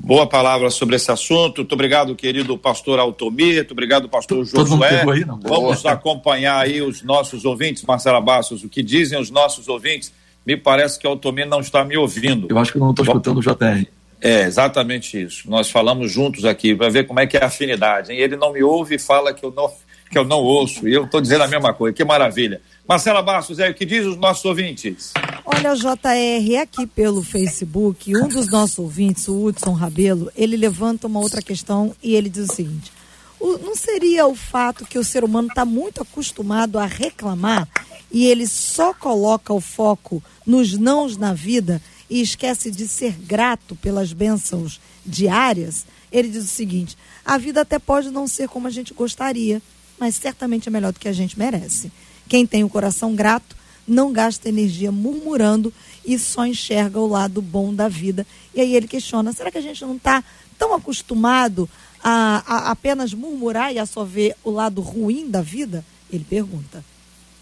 [0.00, 1.58] Boa palavra sobre esse assunto.
[1.58, 3.56] Muito obrigado, querido pastor Altomir.
[3.56, 5.02] Muito obrigado, pastor Josué.
[5.02, 8.64] Aí, Vamos acompanhar aí os nossos ouvintes, Marcela Bastos.
[8.64, 10.12] O que dizem os nossos ouvintes?
[10.46, 12.46] Me parece que o Altomir não está me ouvindo.
[12.48, 13.86] Eu acho que eu não estou escutando o JR.
[14.20, 15.48] É, exatamente isso.
[15.48, 18.12] Nós falamos juntos aqui para ver como é que é a afinidade.
[18.12, 18.18] Hein?
[18.18, 19.70] Ele não me ouve e fala que eu não,
[20.10, 20.88] que eu não ouço.
[20.88, 21.94] E eu estou dizendo a mesma coisa.
[21.94, 22.60] Que maravilha.
[22.86, 25.12] Marcela Bastos, é o que diz os nossos ouvintes?
[25.44, 31.20] Olha, JR, aqui pelo Facebook, um dos nossos ouvintes, o Hudson Rabelo, ele levanta uma
[31.20, 32.90] outra questão e ele diz o seguinte:
[33.38, 37.68] o, não seria o fato que o ser humano está muito acostumado a reclamar
[38.10, 43.76] e ele só coloca o foco nos nãos na vida e esquece de ser grato
[43.76, 45.84] pelas bênçãos diárias?
[46.10, 49.60] Ele diz o seguinte: a vida até pode não ser como a gente gostaria,
[49.98, 51.90] mas certamente é melhor do que a gente merece.
[52.28, 55.72] Quem tem o coração grato não gasta energia murmurando
[56.04, 58.26] e só enxerga o lado bom da vida.
[58.54, 60.22] E aí ele questiona: será que a gente não está
[60.58, 61.68] tão acostumado
[62.02, 65.84] a, a, apenas murmurar e a só ver o lado ruim da vida?
[66.12, 66.84] Ele pergunta.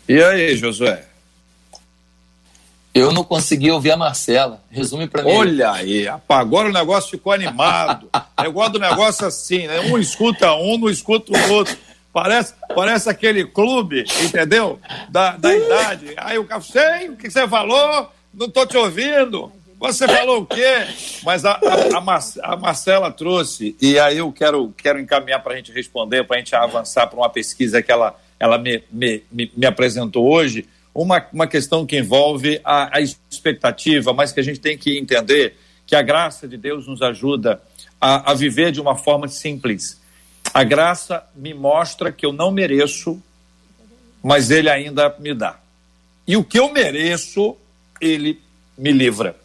[0.09, 1.05] E aí, Josué?
[2.95, 4.63] Eu não consegui ouvir a Marcela.
[4.71, 5.31] Resume para mim.
[5.31, 8.09] Olha aí, agora o negócio ficou animado.
[8.41, 9.81] Negócio do negócio assim, né?
[9.81, 11.77] Um escuta um, não escuta o outro.
[12.17, 14.81] Parece, parece aquele clube, entendeu?
[15.11, 16.15] Da, da idade.
[16.17, 19.53] Aí o cara, sei o que você falou, não estou te ouvindo.
[19.79, 20.87] Você falou o quê?
[21.23, 25.53] Mas a, a, a, Mar, a Marcela trouxe, e aí eu quero, quero encaminhar para
[25.53, 29.23] a gente responder, para a gente avançar para uma pesquisa que ela, ela me, me,
[29.31, 34.43] me, me, apresentou hoje, uma, uma questão que envolve a, a expectativa, mas que a
[34.43, 37.61] gente tem que entender que a graça de Deus nos ajuda
[38.01, 40.01] a, a viver de uma forma simples
[40.53, 43.23] a graça me mostra que eu não mereço,
[44.23, 45.59] mas ele ainda me dá.
[46.27, 47.57] E o que eu mereço,
[48.01, 48.41] ele
[48.77, 49.37] me livra.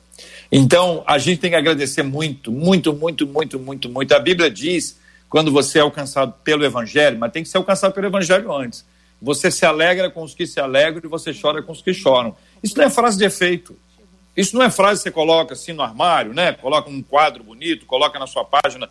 [0.52, 4.14] Então, a gente tem que agradecer muito, muito, muito, muito, muito, muito.
[4.14, 5.00] A Bíblia diz,
[5.30, 8.84] quando você é alcançado pelo Evangelho, mas tem que ser alcançado pelo Evangelho antes.
[9.22, 12.36] Você se alegra com os que se alegram e você chora com os que choram.
[12.62, 13.78] Isso não é frase de efeito.
[14.36, 16.54] Isso não é frase que você coloca assim no armário, né?
[16.54, 18.90] Coloca um quadro bonito, coloca na sua página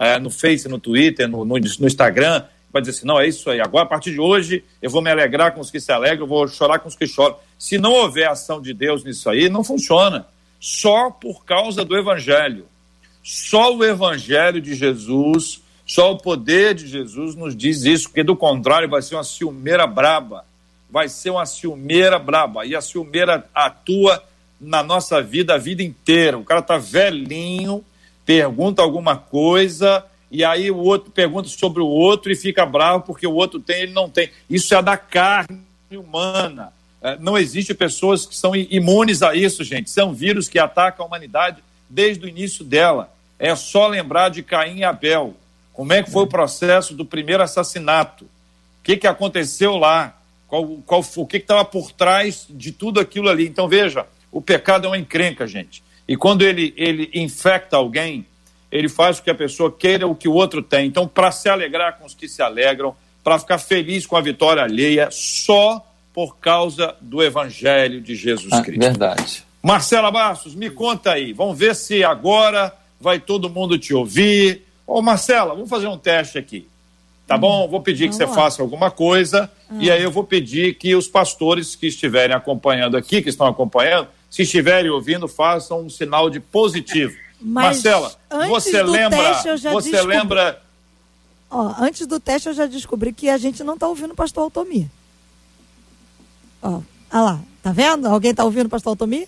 [0.00, 2.42] é, no Face, no Twitter, no, no, no Instagram,
[2.72, 5.10] vai dizer assim, não, é isso aí, agora a partir de hoje eu vou me
[5.10, 7.36] alegrar com os que se alegram, eu vou chorar com os que choram.
[7.58, 10.26] Se não houver ação de Deus nisso aí, não funciona.
[10.58, 12.66] Só por causa do Evangelho.
[13.22, 18.34] Só o Evangelho de Jesus, só o poder de Jesus nos diz isso, porque do
[18.34, 20.46] contrário vai ser uma ciumeira braba.
[20.88, 22.64] Vai ser uma ciumeira braba.
[22.64, 24.22] E a ciumeira atua
[24.58, 26.38] na nossa vida a vida inteira.
[26.38, 27.84] O cara tá velhinho,
[28.30, 33.26] pergunta alguma coisa e aí o outro pergunta sobre o outro e fica bravo porque
[33.26, 34.30] o outro tem, ele não tem.
[34.48, 35.58] Isso é da carne
[35.90, 36.72] humana.
[37.02, 39.90] É, não existe pessoas que são imunes a isso, gente.
[39.90, 43.12] São vírus que atacam a humanidade desde o início dela.
[43.36, 45.34] É só lembrar de Caim e Abel.
[45.72, 48.26] Como é que foi o processo do primeiro assassinato?
[48.26, 50.16] O que, que aconteceu lá?
[50.46, 53.48] Qual, qual, o que estava por trás de tudo aquilo ali?
[53.48, 55.82] Então, veja, o pecado é uma encrenca, gente.
[56.10, 58.26] E quando ele, ele infecta alguém,
[58.72, 60.88] ele faz com que a pessoa queira o que o outro tem.
[60.88, 64.60] Então, para se alegrar com os que se alegram, para ficar feliz com a vitória
[64.60, 68.80] alheia, só por causa do Evangelho de Jesus ah, Cristo.
[68.80, 69.44] Verdade.
[69.62, 71.32] Marcela Bastos, me conta aí.
[71.32, 74.66] Vamos ver se agora vai todo mundo te ouvir.
[74.84, 76.66] Ô, Marcela, vamos fazer um teste aqui.
[77.24, 77.68] Tá hum, bom?
[77.68, 78.34] Vou pedir que você lá.
[78.34, 79.48] faça alguma coisa.
[79.78, 84.08] E aí eu vou pedir que os pastores que estiverem acompanhando aqui, que estão acompanhando,
[84.30, 87.14] Se estiverem ouvindo, façam um sinal de positivo.
[87.40, 88.14] Mas Marcela,
[88.48, 89.18] você lembra?
[89.18, 90.16] Teste, você descobri...
[90.16, 90.62] lembra?
[91.50, 94.44] Ó, antes do teste eu já descobri que a gente não está ouvindo o pastor
[94.44, 94.86] Altomir.
[96.62, 98.06] Ó, ah lá, tá vendo?
[98.06, 99.26] Alguém está ouvindo o pastor Altomir?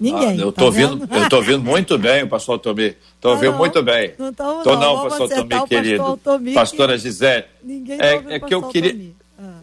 [0.00, 0.28] Ninguém.
[0.28, 1.14] Ah, eu tô tá ouvindo, vendo?
[1.14, 2.96] eu tô ouvindo muito bem o pastor Altomir.
[3.20, 4.14] Tô ah, ouvindo não, muito bem.
[4.16, 5.98] Não tô, tô não, não pastor Altomir, querido.
[5.98, 7.44] Pastor Altomir, Pastora Gisele.
[7.62, 8.92] Ninguém é, é que eu queria.
[8.92, 9.12] Altomir.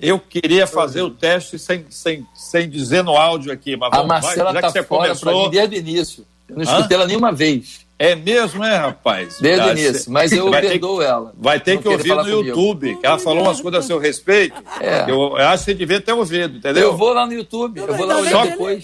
[0.02, 4.08] Eu queria fazer o teste sem, sem, sem dizer no áudio aqui, mas vamos, a
[4.08, 5.50] Marcela vai, já tá que você fora começou...
[5.50, 6.26] desde o início.
[6.48, 7.00] Eu não escutei Hã?
[7.00, 7.86] ela nenhuma vez.
[7.98, 9.38] É mesmo, é, rapaz?
[9.40, 11.34] Desde o início, mas eu perdoo ter, ela.
[11.38, 12.44] Vai ter que ouvir no comigo.
[12.44, 14.62] YouTube, que ela falou umas coisas a seu respeito.
[14.82, 15.04] É.
[15.10, 16.84] Eu, eu, acho que você devia ter ouvido, entendeu?
[16.84, 18.84] Eu vou lá no YouTube, eu vou lá olhar depois.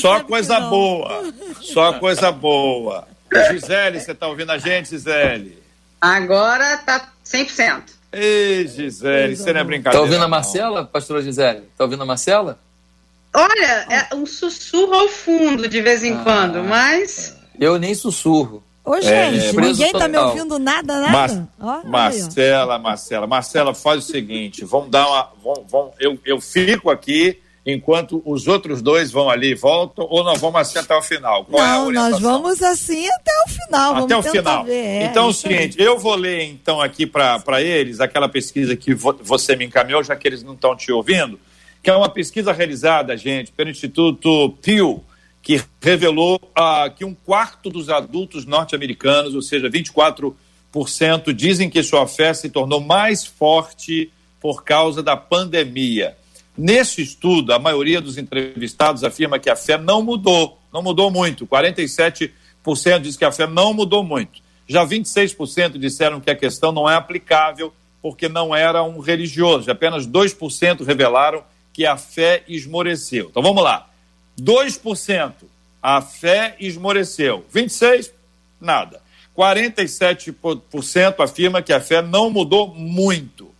[0.00, 3.08] Só coisa boa, só coisa boa.
[3.50, 5.62] Gisele, você está ouvindo a gente, Gisele?
[5.98, 8.01] Agora tá 100%.
[8.12, 9.98] Ei, Gisele, você não é brincadeira.
[9.98, 11.62] Tá ouvindo a Marcela, pastora Gisele?
[11.76, 12.58] Tá ouvindo a Marcela?
[13.34, 17.34] Olha, é um sussurro ao fundo de vez em ah, quando, mas.
[17.58, 18.62] Eu nem sussurro.
[18.84, 21.48] Ô, gente, é, ninguém tá me ouvindo nada, nada.
[21.58, 25.30] Mar Marcela, Marcela, Marcela, faz o seguinte: vamos dar uma.
[25.42, 30.24] Vamos, vamos, eu, eu fico aqui enquanto os outros dois vão ali e voltam, ou
[30.24, 31.44] nós vamos assim até o final?
[31.44, 33.96] Qual Não, é nós vamos assim até o final.
[33.96, 34.64] Até o final.
[34.64, 38.76] Ver, é, então é o seguinte, eu vou ler então aqui para eles aquela pesquisa
[38.76, 41.38] que vo você me encaminhou, já que eles não estão te ouvindo,
[41.82, 45.02] que é uma pesquisa realizada, gente, pelo Instituto Pew,
[45.42, 50.34] que revelou ah, que um quarto dos adultos norte-americanos, ou seja, 24%,
[51.34, 56.16] dizem que sua fé se tornou mais forte por causa da pandemia.
[56.56, 61.46] Nesse estudo, a maioria dos entrevistados afirma que a fé não mudou, não mudou muito.
[61.46, 62.30] 47%
[63.00, 64.40] diz que a fé não mudou muito.
[64.66, 69.70] Já 26% disseram que a questão não é aplicável porque não era um religioso.
[69.70, 73.28] Apenas 2% revelaram que a fé esmoreceu.
[73.30, 73.88] Então vamos lá.
[74.40, 75.32] 2%
[75.82, 77.44] a fé esmoreceu.
[77.54, 78.12] 26%
[78.60, 79.00] nada.
[79.36, 83.50] 47% afirma que a fé não mudou muito.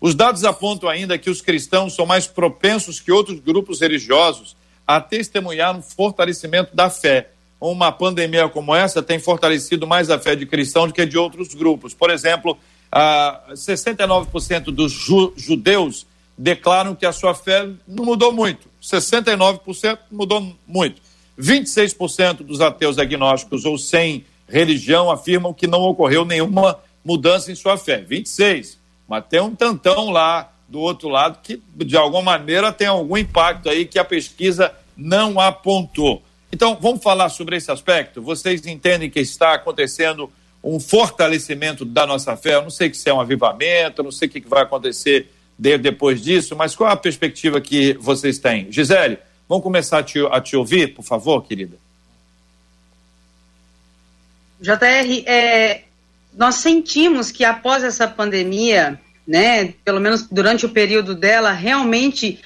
[0.00, 4.56] Os dados apontam ainda que os cristãos são mais propensos que outros grupos religiosos
[4.86, 7.30] a testemunhar um fortalecimento da fé.
[7.64, 11.54] Uma pandemia como essa tem fortalecido mais a fé de cristãos do que de outros
[11.54, 11.94] grupos.
[11.94, 12.58] Por exemplo,
[12.92, 14.90] 69% dos
[15.36, 16.04] judeus
[16.36, 18.68] declaram que a sua fé não mudou muito.
[18.82, 21.00] 69% mudou muito.
[21.38, 27.78] 26% dos ateus agnósticos ou sem religião afirmam que não ocorreu nenhuma mudança em sua
[27.78, 28.02] fé.
[28.02, 28.76] 26%.
[29.08, 33.68] Mas tem um tantão lá do outro lado que, de alguma maneira, tem algum impacto
[33.68, 36.24] aí que a pesquisa não apontou.
[36.52, 38.20] Então, vamos falar sobre esse aspecto?
[38.20, 40.30] Vocês entendem que está acontecendo
[40.62, 42.56] um fortalecimento da nossa fé?
[42.56, 46.54] Eu não sei se é um avivamento, não sei o que vai acontecer depois disso,
[46.54, 48.70] mas qual a perspectiva que vocês têm?
[48.70, 51.76] Gisele, vamos começar a te, a te ouvir, por favor, querida?
[54.60, 55.84] JR, é,
[56.34, 62.40] nós sentimos que após essa pandemia, né, pelo menos durante o período dela, realmente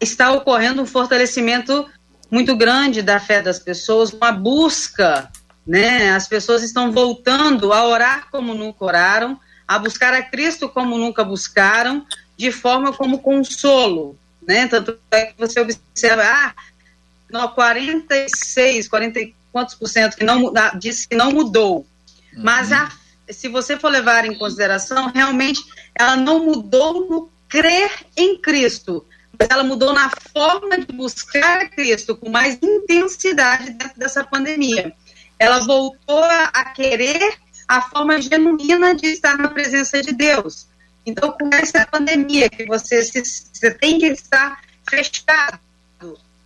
[0.00, 1.86] está ocorrendo um fortalecimento
[2.30, 5.30] muito grande da fé das pessoas, uma busca,
[5.66, 6.10] né?
[6.12, 11.24] As pessoas estão voltando a orar como nunca oraram, a buscar a Cristo como nunca
[11.24, 12.06] buscaram,
[12.36, 14.16] de forma como consolo,
[14.46, 14.66] né?
[14.68, 16.54] Tanto é que você observa, ah,
[17.30, 21.78] não, 46, 40 e quantos por cento que não disse que não mudou,
[22.32, 22.42] uhum.
[22.42, 22.90] mas a
[23.30, 25.62] se você for levar em consideração, realmente
[25.94, 29.04] ela não mudou no crer em Cristo,
[29.48, 34.92] ela mudou na forma de buscar Cristo com mais intensidade dentro dessa pandemia.
[35.38, 40.68] Ela voltou a, querer a forma genuína de estar na presença de Deus.
[41.06, 45.58] Então, com essa pandemia que você, se, você tem que estar fechado,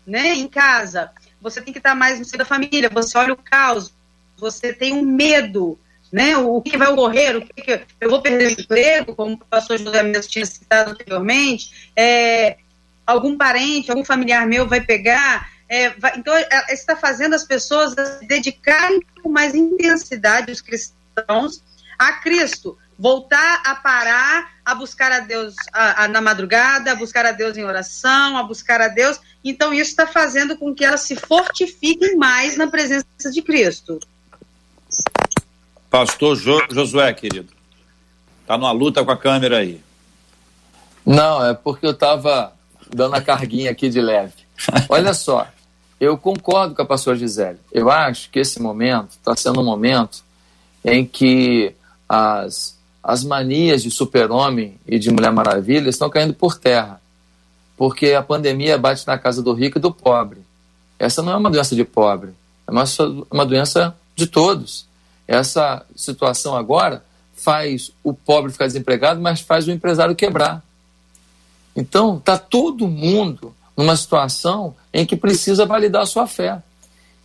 [0.06, 3.36] né, em casa, você tem que estar mais no seio da família, você olha o
[3.36, 3.92] caos,
[4.36, 5.78] você tem um medo,
[6.12, 6.36] né?
[6.36, 9.78] O que vai ocorrer, o que, que eu vou perder o emprego, como o pastor
[9.78, 12.58] José mesmo tinha citado anteriormente, é,
[13.06, 15.48] algum parente, algum familiar meu vai pegar.
[15.68, 21.62] É, vai, então, é, está fazendo as pessoas se dedicarem com mais intensidade, os cristãos,
[21.98, 22.78] a Cristo.
[22.96, 27.56] Voltar a parar, a buscar a Deus a, a, na madrugada, a buscar a Deus
[27.56, 29.18] em oração, a buscar a Deus.
[29.42, 33.98] Então, isso está fazendo com que elas se fortifiquem mais na presença de Cristo.
[35.90, 37.52] Pastor jo Josué, querido.
[38.46, 39.82] Tá numa luta com a câmera aí.
[41.04, 42.53] Não, é porque eu estava
[42.94, 44.32] dando a carguinha aqui de leve.
[44.88, 45.46] Olha só,
[46.00, 47.58] eu concordo com a pastora Gisele.
[47.72, 50.22] Eu acho que esse momento está sendo um momento
[50.84, 51.74] em que
[52.08, 57.00] as, as manias de super-homem e de Mulher Maravilha estão caindo por terra.
[57.76, 60.40] Porque a pandemia bate na casa do rico e do pobre.
[60.98, 62.30] Essa não é uma doença de pobre,
[62.66, 62.84] é uma,
[63.30, 64.86] uma doença de todos.
[65.26, 70.62] Essa situação agora faz o pobre ficar desempregado, mas faz o empresário quebrar.
[71.74, 76.62] Então, está todo mundo numa situação em que precisa validar a sua fé.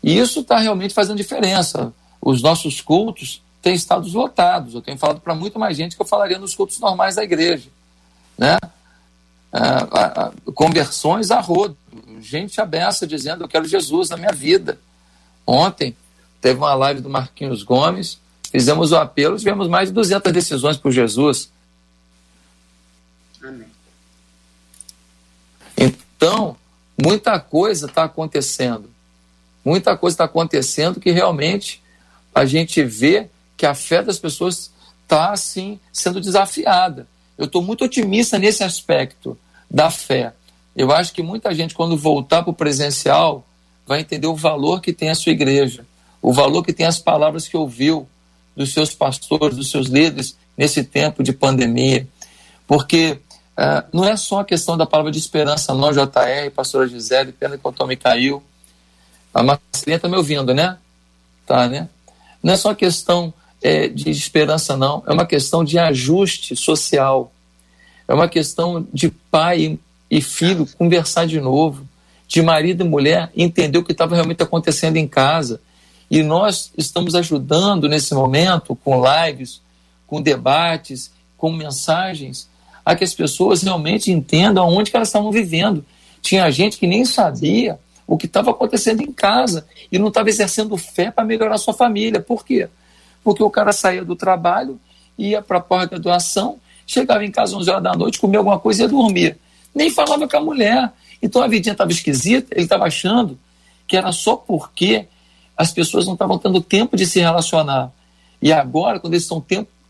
[0.02, 1.94] E isso está realmente fazendo diferença.
[2.22, 4.74] Os nossos cultos têm estado lotados.
[4.74, 7.70] Eu tenho falado para muito mais gente que eu falaria nos cultos normais da igreja.
[8.38, 8.58] Né?
[9.52, 11.78] Ah, conversões a rodo.
[12.22, 14.80] Gente aberta dizendo: Eu quero Jesus na minha vida.
[15.46, 15.96] Ontem
[16.42, 18.20] teve uma live do Marquinhos Gomes,
[18.52, 21.52] fizemos o apelo, tivemos mais de 200 decisões por Jesus.
[23.44, 23.68] Amém.
[26.20, 26.58] Então,
[27.02, 28.90] muita coisa está acontecendo.
[29.64, 31.82] Muita coisa está acontecendo que realmente
[32.36, 34.70] a gente vê que a fé das pessoas
[35.04, 37.08] está, assim, sendo desafiada.
[37.38, 39.38] Eu estou muito otimista nesse aspecto
[39.72, 40.34] da fé.
[40.76, 43.48] Eu acho que muita gente, quando voltar para o presencial,
[43.88, 45.86] vai entender o valor que tem a sua igreja,
[46.22, 48.10] o valor que tem as palavras que ouviu
[48.58, 52.06] dos seus pastores, dos seus líderes nesse tempo de pandemia.
[52.68, 53.20] Porque
[53.60, 57.58] uh, não é só a questão da palavra de esperança, não, JR, pastora Gisele, pena
[57.58, 58.42] que o Tommy caiu.
[59.34, 60.78] A Marcelinha está me ouvindo, né?
[61.46, 61.90] Tá, né?
[62.42, 65.04] Não é só questão é, de esperança, não.
[65.06, 67.32] É uma questão de ajuste social.
[68.08, 69.78] É uma questão de pai
[70.10, 71.88] e filho conversar de novo,
[72.28, 75.62] de marido e mulher entender o que estava realmente acontecendo em casa.
[76.10, 79.62] E nós estamos ajudando nesse momento, com lives,
[80.08, 82.50] com debates, com mensagens,
[82.90, 85.86] a que as pessoas realmente entendam onde elas estavam vivendo.
[86.24, 87.78] Tinha gente que nem sabia
[88.08, 92.20] o que estava acontecendo em casa e não estava exercendo fé para melhorar sua família.
[92.20, 92.68] Por quê?
[93.24, 94.80] Porque o cara saía do trabalho,
[95.16, 98.82] ia para a pós-graduação, chegava em casa às 11 horas da noite, comia alguma coisa
[98.82, 99.38] e ia dormir.
[99.76, 100.92] Nem falava com a mulher.
[101.22, 103.38] Então a vidinha estava esquisita, ele estava achando
[103.88, 105.06] que era só porque
[105.56, 107.92] as pessoas não estavam tendo tempo de se relacionar.
[108.42, 109.40] E agora, quando eles estão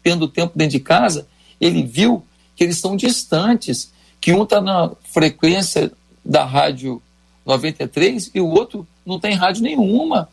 [0.03, 1.25] tendo tempo dentro de casa,
[1.61, 2.25] ele viu
[2.59, 3.89] que eles estão distantes,
[4.19, 5.89] que um está na frequência
[6.25, 7.01] da rádio
[7.45, 10.27] 93 e o outro não tem rádio nenhuma.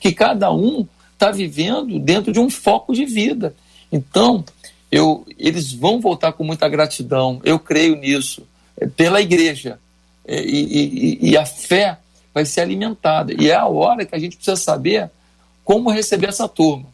[0.00, 3.54] Que cada um está vivendo dentro de um foco de vida.
[3.92, 4.42] Então,
[4.90, 8.48] eu, eles vão voltar com muita gratidão, eu creio nisso,
[8.80, 9.78] é, pela igreja.
[10.24, 11.98] É, e, e, e, a fé
[12.32, 13.34] vai ser alimentada.
[13.38, 15.10] E é a hora que a gente precisa saber
[15.62, 16.86] como receber essa turma.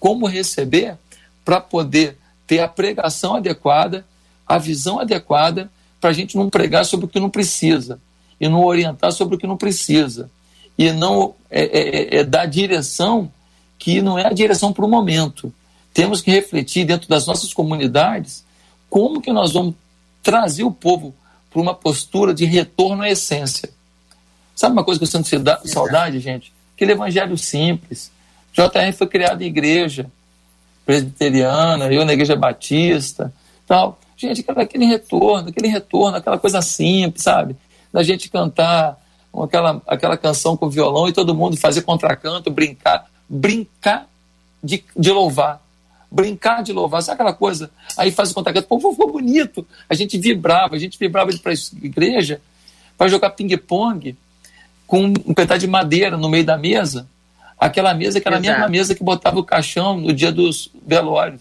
[0.00, 0.96] Como receber
[1.44, 4.06] para poder ter a pregação adequada,
[4.46, 5.70] a visão adequada,
[6.00, 7.98] para a gente não pregar sobre o que não precisa
[8.40, 10.30] e não orientar sobre o que não precisa.
[10.78, 13.32] E não é, é, é, é dar direção
[13.78, 15.52] que não é a direção para o momento.
[15.92, 18.44] Temos que refletir dentro das nossas comunidades
[18.90, 19.74] como que nós vamos
[20.22, 21.14] trazer o povo
[21.50, 23.70] para uma postura de retorno à essência.
[24.54, 25.28] Sabe uma coisa que eu sinto
[25.64, 26.52] saudade, gente?
[26.74, 28.10] Aquele evangelho simples.
[28.52, 30.10] JR foi criado em igreja
[30.86, 33.32] presbiteriana, eu na igreja batista,
[33.66, 33.98] tal.
[34.16, 37.54] Gente, aquele retorno, aquele retorno, aquela coisa simples, sabe?
[37.96, 39.02] da gente cantar
[39.42, 44.06] aquela, aquela canção com violão e todo mundo fazer contracanto, brincar, brincar
[44.62, 45.62] de, de louvar.
[46.10, 47.70] Brincar de louvar, sabe aquela coisa?
[47.96, 49.66] Aí faz o contracanto, pô, ficou bonito.
[49.88, 52.40] A gente vibrava, a gente vibrava para a igreja
[52.98, 54.14] para jogar ping-pong
[54.86, 57.08] com um pedaço de madeira no meio da mesa.
[57.58, 58.50] Aquela mesa que era Exato.
[58.50, 61.40] a mesma mesa que botava o caixão no dia dos velórios.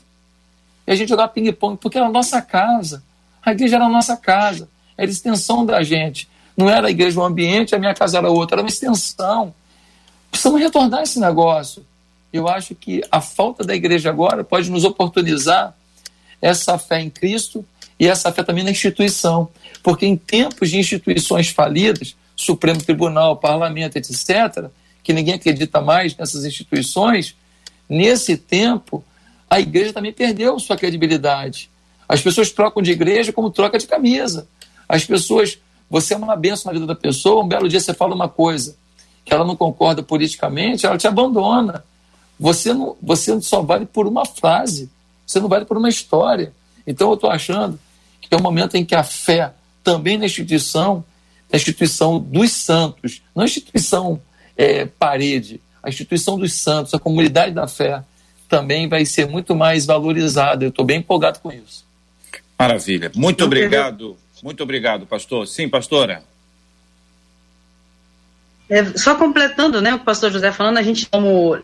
[0.87, 3.03] E a gente jogava ping-pong porque era a nossa casa.
[3.43, 4.69] A igreja era a nossa casa.
[4.97, 6.29] Era extensão da gente.
[6.55, 9.53] Não era a igreja um ambiente, a minha casa era outra, era uma extensão.
[10.31, 11.85] Precisamos retornar esse negócio.
[12.31, 15.75] Eu acho que a falta da igreja agora pode nos oportunizar
[16.41, 17.65] essa fé em Cristo
[17.99, 19.49] e essa fé também na instituição.
[19.83, 24.69] Porque em tempos de instituições falidas, Supremo Tribunal, Parlamento, etc.,
[25.05, 27.35] que ninguém acredita mais nessas instituições,
[27.87, 29.05] nesse tempo,
[29.47, 31.69] a igreja também perdeu sua credibilidade.
[32.09, 34.47] As pessoas trocam de igreja como troca de camisa.
[34.89, 38.15] As pessoas você é uma benção na vida da pessoa, um belo dia você fala
[38.15, 38.75] uma coisa
[39.23, 41.85] que ela não concorda politicamente, ela te abandona.
[42.39, 44.89] Você, não, você só vale por uma frase,
[45.25, 46.51] você não vale por uma história.
[46.85, 47.79] Então eu estou achando
[48.19, 49.53] que é um momento em que a fé,
[49.83, 51.05] também na instituição,
[51.51, 54.19] na instituição dos santos, não instituição
[54.57, 58.03] é, parede, a instituição dos santos, a comunidade da fé,
[58.47, 60.65] também vai ser muito mais valorizada.
[60.65, 61.85] Eu estou bem empolgado com isso.
[62.57, 63.11] Maravilha.
[63.15, 64.17] Muito obrigado.
[64.41, 65.47] Muito obrigado, pastor.
[65.47, 66.23] Sim, pastora.
[68.69, 71.57] É, só completando, né, o pastor José falando, a gente como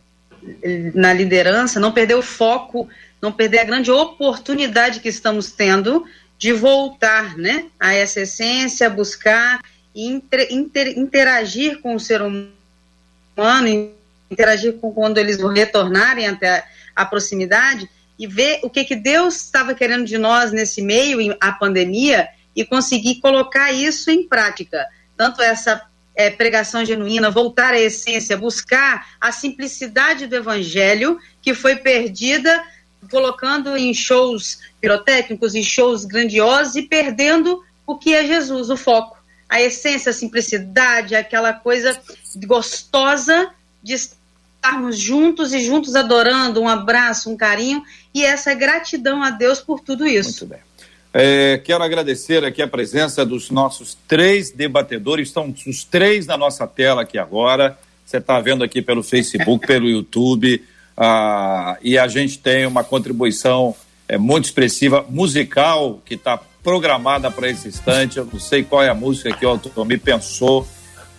[0.94, 2.88] na liderança não perder o foco,
[3.22, 6.06] não perder a grande oportunidade que estamos tendo
[6.38, 9.62] de voltar, né, a essa essência, buscar
[9.94, 12.52] e inter, inter, interagir com o ser humano,
[14.30, 16.60] interagir com quando eles retornarem até
[16.96, 21.36] a, a proximidade e ver o que, que Deus estava querendo de nós nesse meio,
[21.40, 24.86] a pandemia, e conseguir colocar isso em prática.
[25.18, 25.82] Tanto essa
[26.16, 32.64] é, pregação genuína, voltar à essência, buscar a simplicidade do evangelho que foi perdida
[33.10, 39.18] colocando em shows pirotécnicos, em shows grandiosos e perdendo o que é Jesus, o foco.
[39.52, 42.00] A essência, a simplicidade, aquela coisa
[42.48, 43.52] gostosa
[43.84, 47.84] de estarmos juntos e juntos adorando, um abraço, um carinho
[48.14, 50.46] e essa gratidão a Deus por tudo isso.
[50.46, 50.60] Muito bem.
[51.14, 56.66] É, quero agradecer aqui a presença dos nossos três debatedores, estão os três na nossa
[56.66, 57.78] tela aqui agora.
[58.06, 60.64] Você está vendo aqui pelo Facebook, pelo YouTube,
[60.96, 63.76] ah, e a gente tem uma contribuição
[64.08, 68.18] é, muito expressiva, musical, que está programada para esse instante.
[68.18, 70.68] Eu não sei qual é a música que o Automi pensou.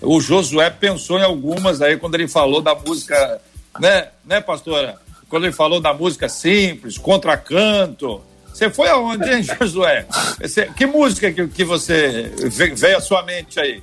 [0.01, 3.41] O Josué pensou em algumas aí quando ele falou da música,
[3.79, 4.97] né, né, pastora?
[5.29, 8.23] Quando ele falou da música simples, contracanto.
[8.53, 10.07] Você foi aonde, hein, Josué?
[10.77, 12.31] que música que, que você
[12.75, 13.83] veio à sua mente aí?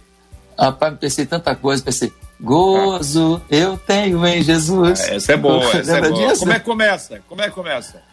[0.57, 4.99] Rapaz, pensei tanta coisa, pensei, gozo eu tenho em Jesus.
[4.99, 6.38] Ah, essa é boa, essa é boa.
[6.38, 7.22] Como é que começa?
[7.28, 8.03] Como é que começa?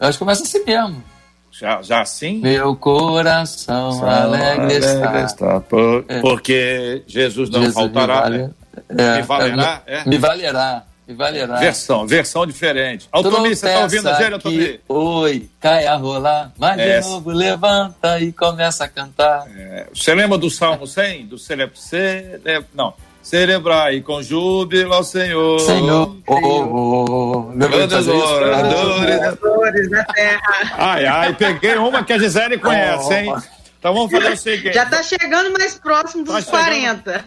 [0.00, 1.02] Eu acho que começa assim mesmo.
[1.52, 2.40] Já, já assim?
[2.40, 5.22] Meu coração São alegre, está.
[5.22, 6.20] está por, é.
[6.20, 8.30] Porque Jesus não Jesus faltará.
[8.30, 8.50] Me, vale, né?
[8.88, 9.82] é, me valerá?
[9.86, 10.04] É.
[10.08, 10.84] Me valerá.
[11.06, 11.56] E valerá.
[11.56, 13.08] Versão, versão diferente.
[13.12, 14.80] Altomir, você está ouvindo a gente, Altomir?
[14.88, 17.00] Oi, cai a rolar, mas é.
[17.00, 19.46] de novo levanta e começa a cantar.
[19.54, 19.88] É.
[19.92, 21.26] Você lembra do Salmo 100?
[21.26, 21.38] Do.
[21.38, 21.70] Cere...
[22.72, 22.94] Não.
[23.22, 25.60] Celebrar e com júbilo ao Senhor.
[25.60, 27.42] Senhor, oh, oh, oh.
[27.54, 30.40] Grandes oradores da terra.
[30.76, 33.32] Ai, ai, peguei uma que a Gisele conhece, hein?
[33.82, 34.74] Então vamos fazer o seguinte.
[34.74, 37.24] Já está chegando mais próximo dos tá 40.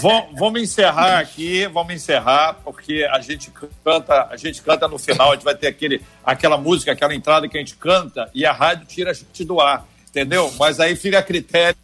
[0.00, 3.52] Vamos, vamos encerrar aqui, vamos encerrar, porque a gente
[3.84, 7.46] canta, a gente canta no final, a gente vai ter aquele, aquela música, aquela entrada
[7.48, 10.50] que a gente canta e a rádio tira a gente do ar, entendeu?
[10.58, 11.76] Mas aí fica a critério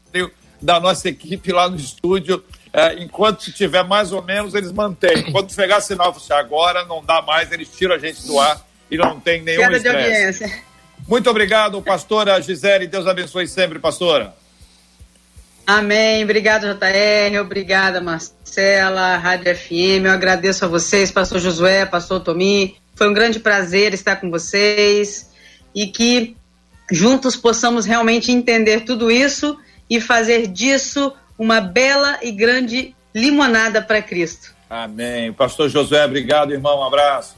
[0.62, 2.42] da nossa equipe lá no estúdio.
[2.76, 5.32] É, enquanto tiver mais ou menos, eles mantêm.
[5.32, 8.60] Quando pegar sinal, você agora não dá mais, eles tiram a gente do ar
[8.90, 10.62] e não tem nenhum Queda de audiência.
[11.08, 12.86] Muito obrigado, pastora Gisele.
[12.86, 14.34] Deus abençoe sempre, pastora.
[15.66, 16.22] Amém.
[16.22, 17.40] Obrigado, JR.
[17.40, 20.04] Obrigada, Marcela, Rádio FM.
[20.04, 22.76] Eu agradeço a vocês, pastor Josué, pastor Tomi.
[22.94, 25.30] Foi um grande prazer estar com vocês
[25.74, 26.36] e que
[26.92, 29.58] juntos possamos realmente entender tudo isso
[29.88, 34.54] e fazer disso uma bela e grande limonada para Cristo.
[34.68, 35.32] Amém.
[35.32, 36.80] Pastor Josué, obrigado, irmão.
[36.80, 37.36] Um abraço.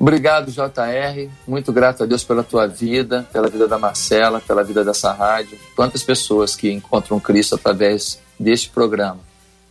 [0.00, 1.28] Obrigado, JR.
[1.46, 5.58] Muito grato a Deus pela tua vida, pela vida da Marcela, pela vida dessa rádio.
[5.74, 9.18] Quantas pessoas que encontram Cristo através deste programa.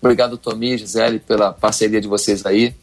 [0.01, 2.75] Obrigado, Tomi e Gisele, pela parceria de vocês aí.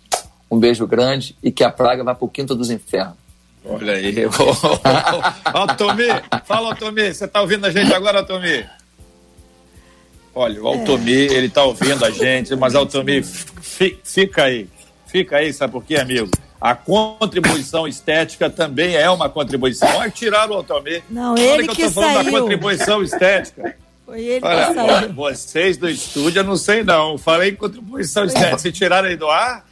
[0.51, 3.17] Um beijo grande e que a praga vá para o quinto dos infernos.
[3.65, 4.15] Olha aí.
[5.55, 6.07] Ó, Tomi,
[6.45, 7.13] fala, Tomi.
[7.13, 8.65] Você está ouvindo a gente agora, Tomi?
[10.35, 14.69] Olha, o Altomi, ele está ouvindo a gente, mas Altomi, fica aí.
[15.07, 16.29] Fica aí, sabe por quê, amigo?
[16.65, 19.87] a contribuição estética também é uma contribuição.
[19.99, 21.03] Olha, tiraram o Altomir.
[21.11, 23.77] Não, ele que, que eu tô falando da contribuição estética.
[24.07, 25.13] Foi ele Olha, que saiu.
[25.13, 27.19] Vocês do estúdio, eu não sei não.
[27.19, 28.57] Falei contribuição estética.
[28.59, 29.67] Se tiraram aí do ar?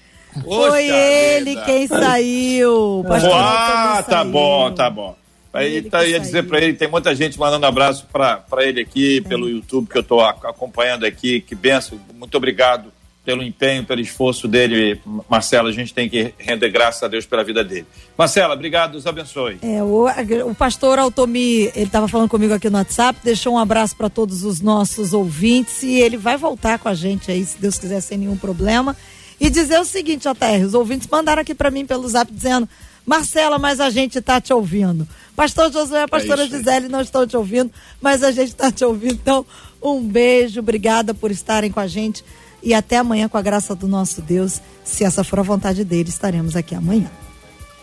[0.44, 1.62] Foi ele vida.
[1.62, 3.02] quem saiu.
[3.08, 4.30] Ah, tá saiu.
[4.30, 5.16] bom, tá bom.
[5.53, 9.28] Aí tá, ia dizer para ele, tem muita gente mandando abraço para ele aqui é.
[9.28, 11.40] pelo YouTube que eu estou acompanhando aqui.
[11.40, 12.90] Que benção, muito obrigado
[13.24, 17.44] pelo empenho, pelo esforço dele, Marcela, a gente tem que render graças a Deus pela
[17.44, 17.86] vida dele.
[18.18, 19.59] Marcela, obrigado, Deus abençoe.
[19.62, 20.07] É, o,
[20.48, 24.42] o pastor Altomi, ele estava falando comigo aqui no WhatsApp, deixou um abraço para todos
[24.42, 28.18] os nossos ouvintes e ele vai voltar com a gente aí, se Deus quiser, sem
[28.18, 28.96] nenhum problema.
[29.38, 32.68] E dizer o seguinte, JR, os ouvintes mandaram aqui para mim pelo zap dizendo,
[33.05, 35.07] Marcela, mas a gente está te ouvindo.
[35.34, 38.84] Pastor Josué, a pastora é Gisele não estão te ouvindo, mas a gente está te
[38.84, 39.14] ouvindo.
[39.14, 39.46] Então,
[39.82, 42.24] um beijo, obrigada por estarem com a gente
[42.62, 46.09] e até amanhã, com a graça do nosso Deus, se essa for a vontade dele,
[46.09, 47.11] estaremos aqui amanhã.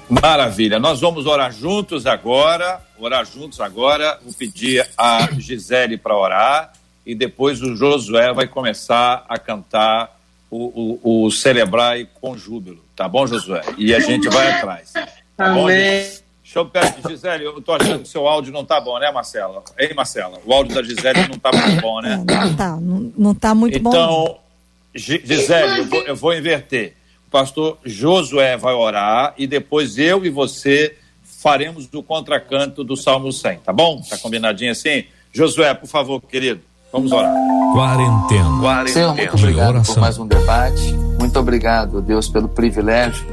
[0.09, 0.80] Maravilha.
[0.80, 2.82] Nós vamos orar juntos agora.
[2.97, 4.20] Orar juntos agora.
[4.24, 6.74] Vou pedir a Gisele para orar.
[7.05, 10.17] E depois o Josué vai começar a cantar
[10.49, 12.84] o, o, o Celebrar com Júbilo.
[13.00, 13.62] Tá bom, Josué?
[13.78, 14.91] E a gente vai atrás.
[15.38, 15.64] Tá Amém.
[15.64, 15.68] bom,
[16.43, 19.10] Deixa eu pegar, Gisele, eu tô achando que o seu áudio não tá bom, né,
[19.10, 19.64] Marcela?
[19.78, 22.18] Ei, Marcela, o áudio da Gisele não tá muito bom, né?
[22.18, 24.24] Não tá, não, não tá muito então, bom.
[24.26, 24.38] Então,
[24.93, 26.93] Gisele, eu vou, eu vou inverter.
[27.26, 33.32] O pastor Josué vai orar e depois eu e você faremos o contracanto do Salmo
[33.32, 34.02] 100, tá bom?
[34.02, 35.06] Tá combinadinho assim?
[35.32, 36.60] Josué, por favor, querido,
[36.91, 37.33] vamos orar.
[37.73, 38.87] Quarentena.
[38.87, 40.93] Senhor, muito obrigado por mais um debate.
[41.19, 43.25] Muito obrigado, Deus, pelo privilégio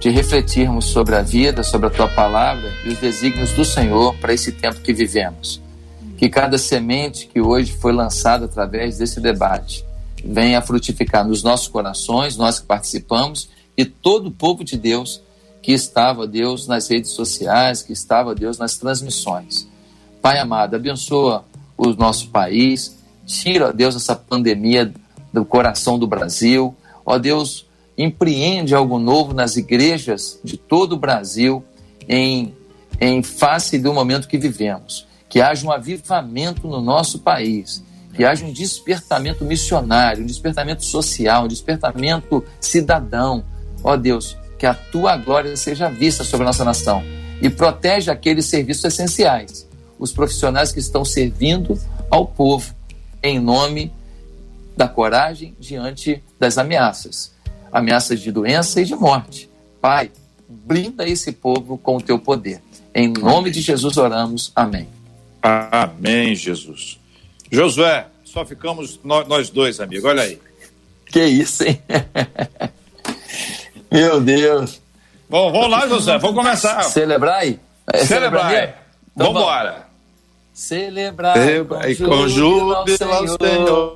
[0.00, 4.32] de refletirmos sobre a vida, sobre a tua palavra e os desígnios do Senhor para
[4.32, 5.60] esse tempo que vivemos.
[6.16, 9.84] Que cada semente que hoje foi lançada através desse debate
[10.24, 15.20] venha frutificar nos nossos corações, nós que participamos e todo o povo de Deus
[15.60, 19.68] que estava, Deus, nas redes sociais, que estava, Deus, nas transmissões.
[20.20, 21.44] Pai amado, abençoa
[21.76, 22.96] o nosso país,
[23.26, 24.92] tira, Deus, essa pandemia
[25.32, 26.74] do coração do Brasil.
[27.04, 27.66] Ó Deus,
[27.96, 31.64] empreende algo novo nas igrejas de todo o Brasil
[32.08, 32.54] em,
[33.00, 35.06] em face do momento que vivemos.
[35.28, 37.82] Que haja um avivamento no nosso país,
[38.14, 43.44] que haja um despertamento missionário, um despertamento social, um despertamento cidadão.
[43.82, 47.02] Ó Deus, que a tua glória seja vista sobre a nossa nação
[47.40, 49.68] e protege aqueles serviços essenciais,
[49.98, 51.76] os profissionais que estão servindo
[52.10, 52.72] ao povo,
[53.22, 53.92] em nome
[54.76, 57.32] da coragem diante das ameaças
[57.72, 59.48] ameaças de doença e de morte.
[59.80, 60.10] Pai,
[60.46, 62.60] blinda esse povo com o teu poder.
[62.94, 64.52] Em nome de Jesus oramos.
[64.54, 64.86] Amém.
[65.42, 67.00] Amém, Jesus.
[67.50, 70.06] Josué, só ficamos nós dois, amigo.
[70.06, 70.38] Olha aí.
[71.06, 71.80] Que isso, hein?
[73.90, 74.80] Meu Deus.
[75.28, 76.18] Bom, vamos lá, Josué.
[76.18, 76.82] Vamos começar.
[76.84, 77.58] Celebrar aí?
[77.92, 78.52] É Celebrar.
[79.14, 79.91] Então, vamos embora.
[80.54, 81.34] Celebrar
[81.88, 83.94] e com júbilo ao Senhor, Senhor,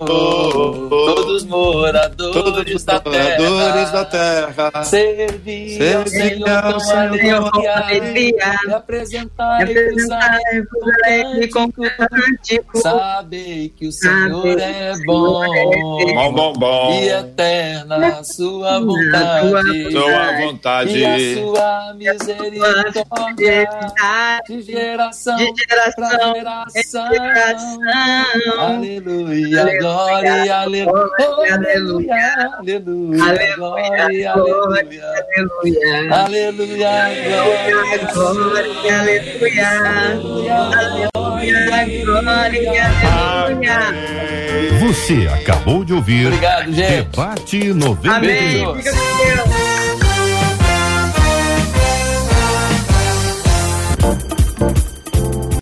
[0.89, 8.73] todos moradores, todos da, moradores terra, da terra, servir, servir ao Senhor com alegria, e
[8.73, 9.69] apresentar
[11.43, 15.45] e com cântico, saber que o Senhor é bom,
[16.15, 23.69] bom, bom, bom, e eterna a sua vontade, sua vontade, e a sua misericórdia,
[24.49, 27.79] de geração, de geração geração.
[28.59, 30.93] Aleluia, glória, aleluia,
[31.53, 32.17] aleluia,
[32.59, 35.03] aleluia, glória, aleluia,
[36.13, 37.53] aleluia, glória,
[38.77, 39.65] glória,
[41.17, 41.65] aleluia,
[42.05, 42.85] glória,
[43.43, 43.77] aleluia.
[44.81, 47.11] Você acabou de ouvir Obrigado, gente.
[47.11, 48.63] Debate 93.
[48.63, 48.83] Amém.
[48.83, 49.76] Fica com Deus.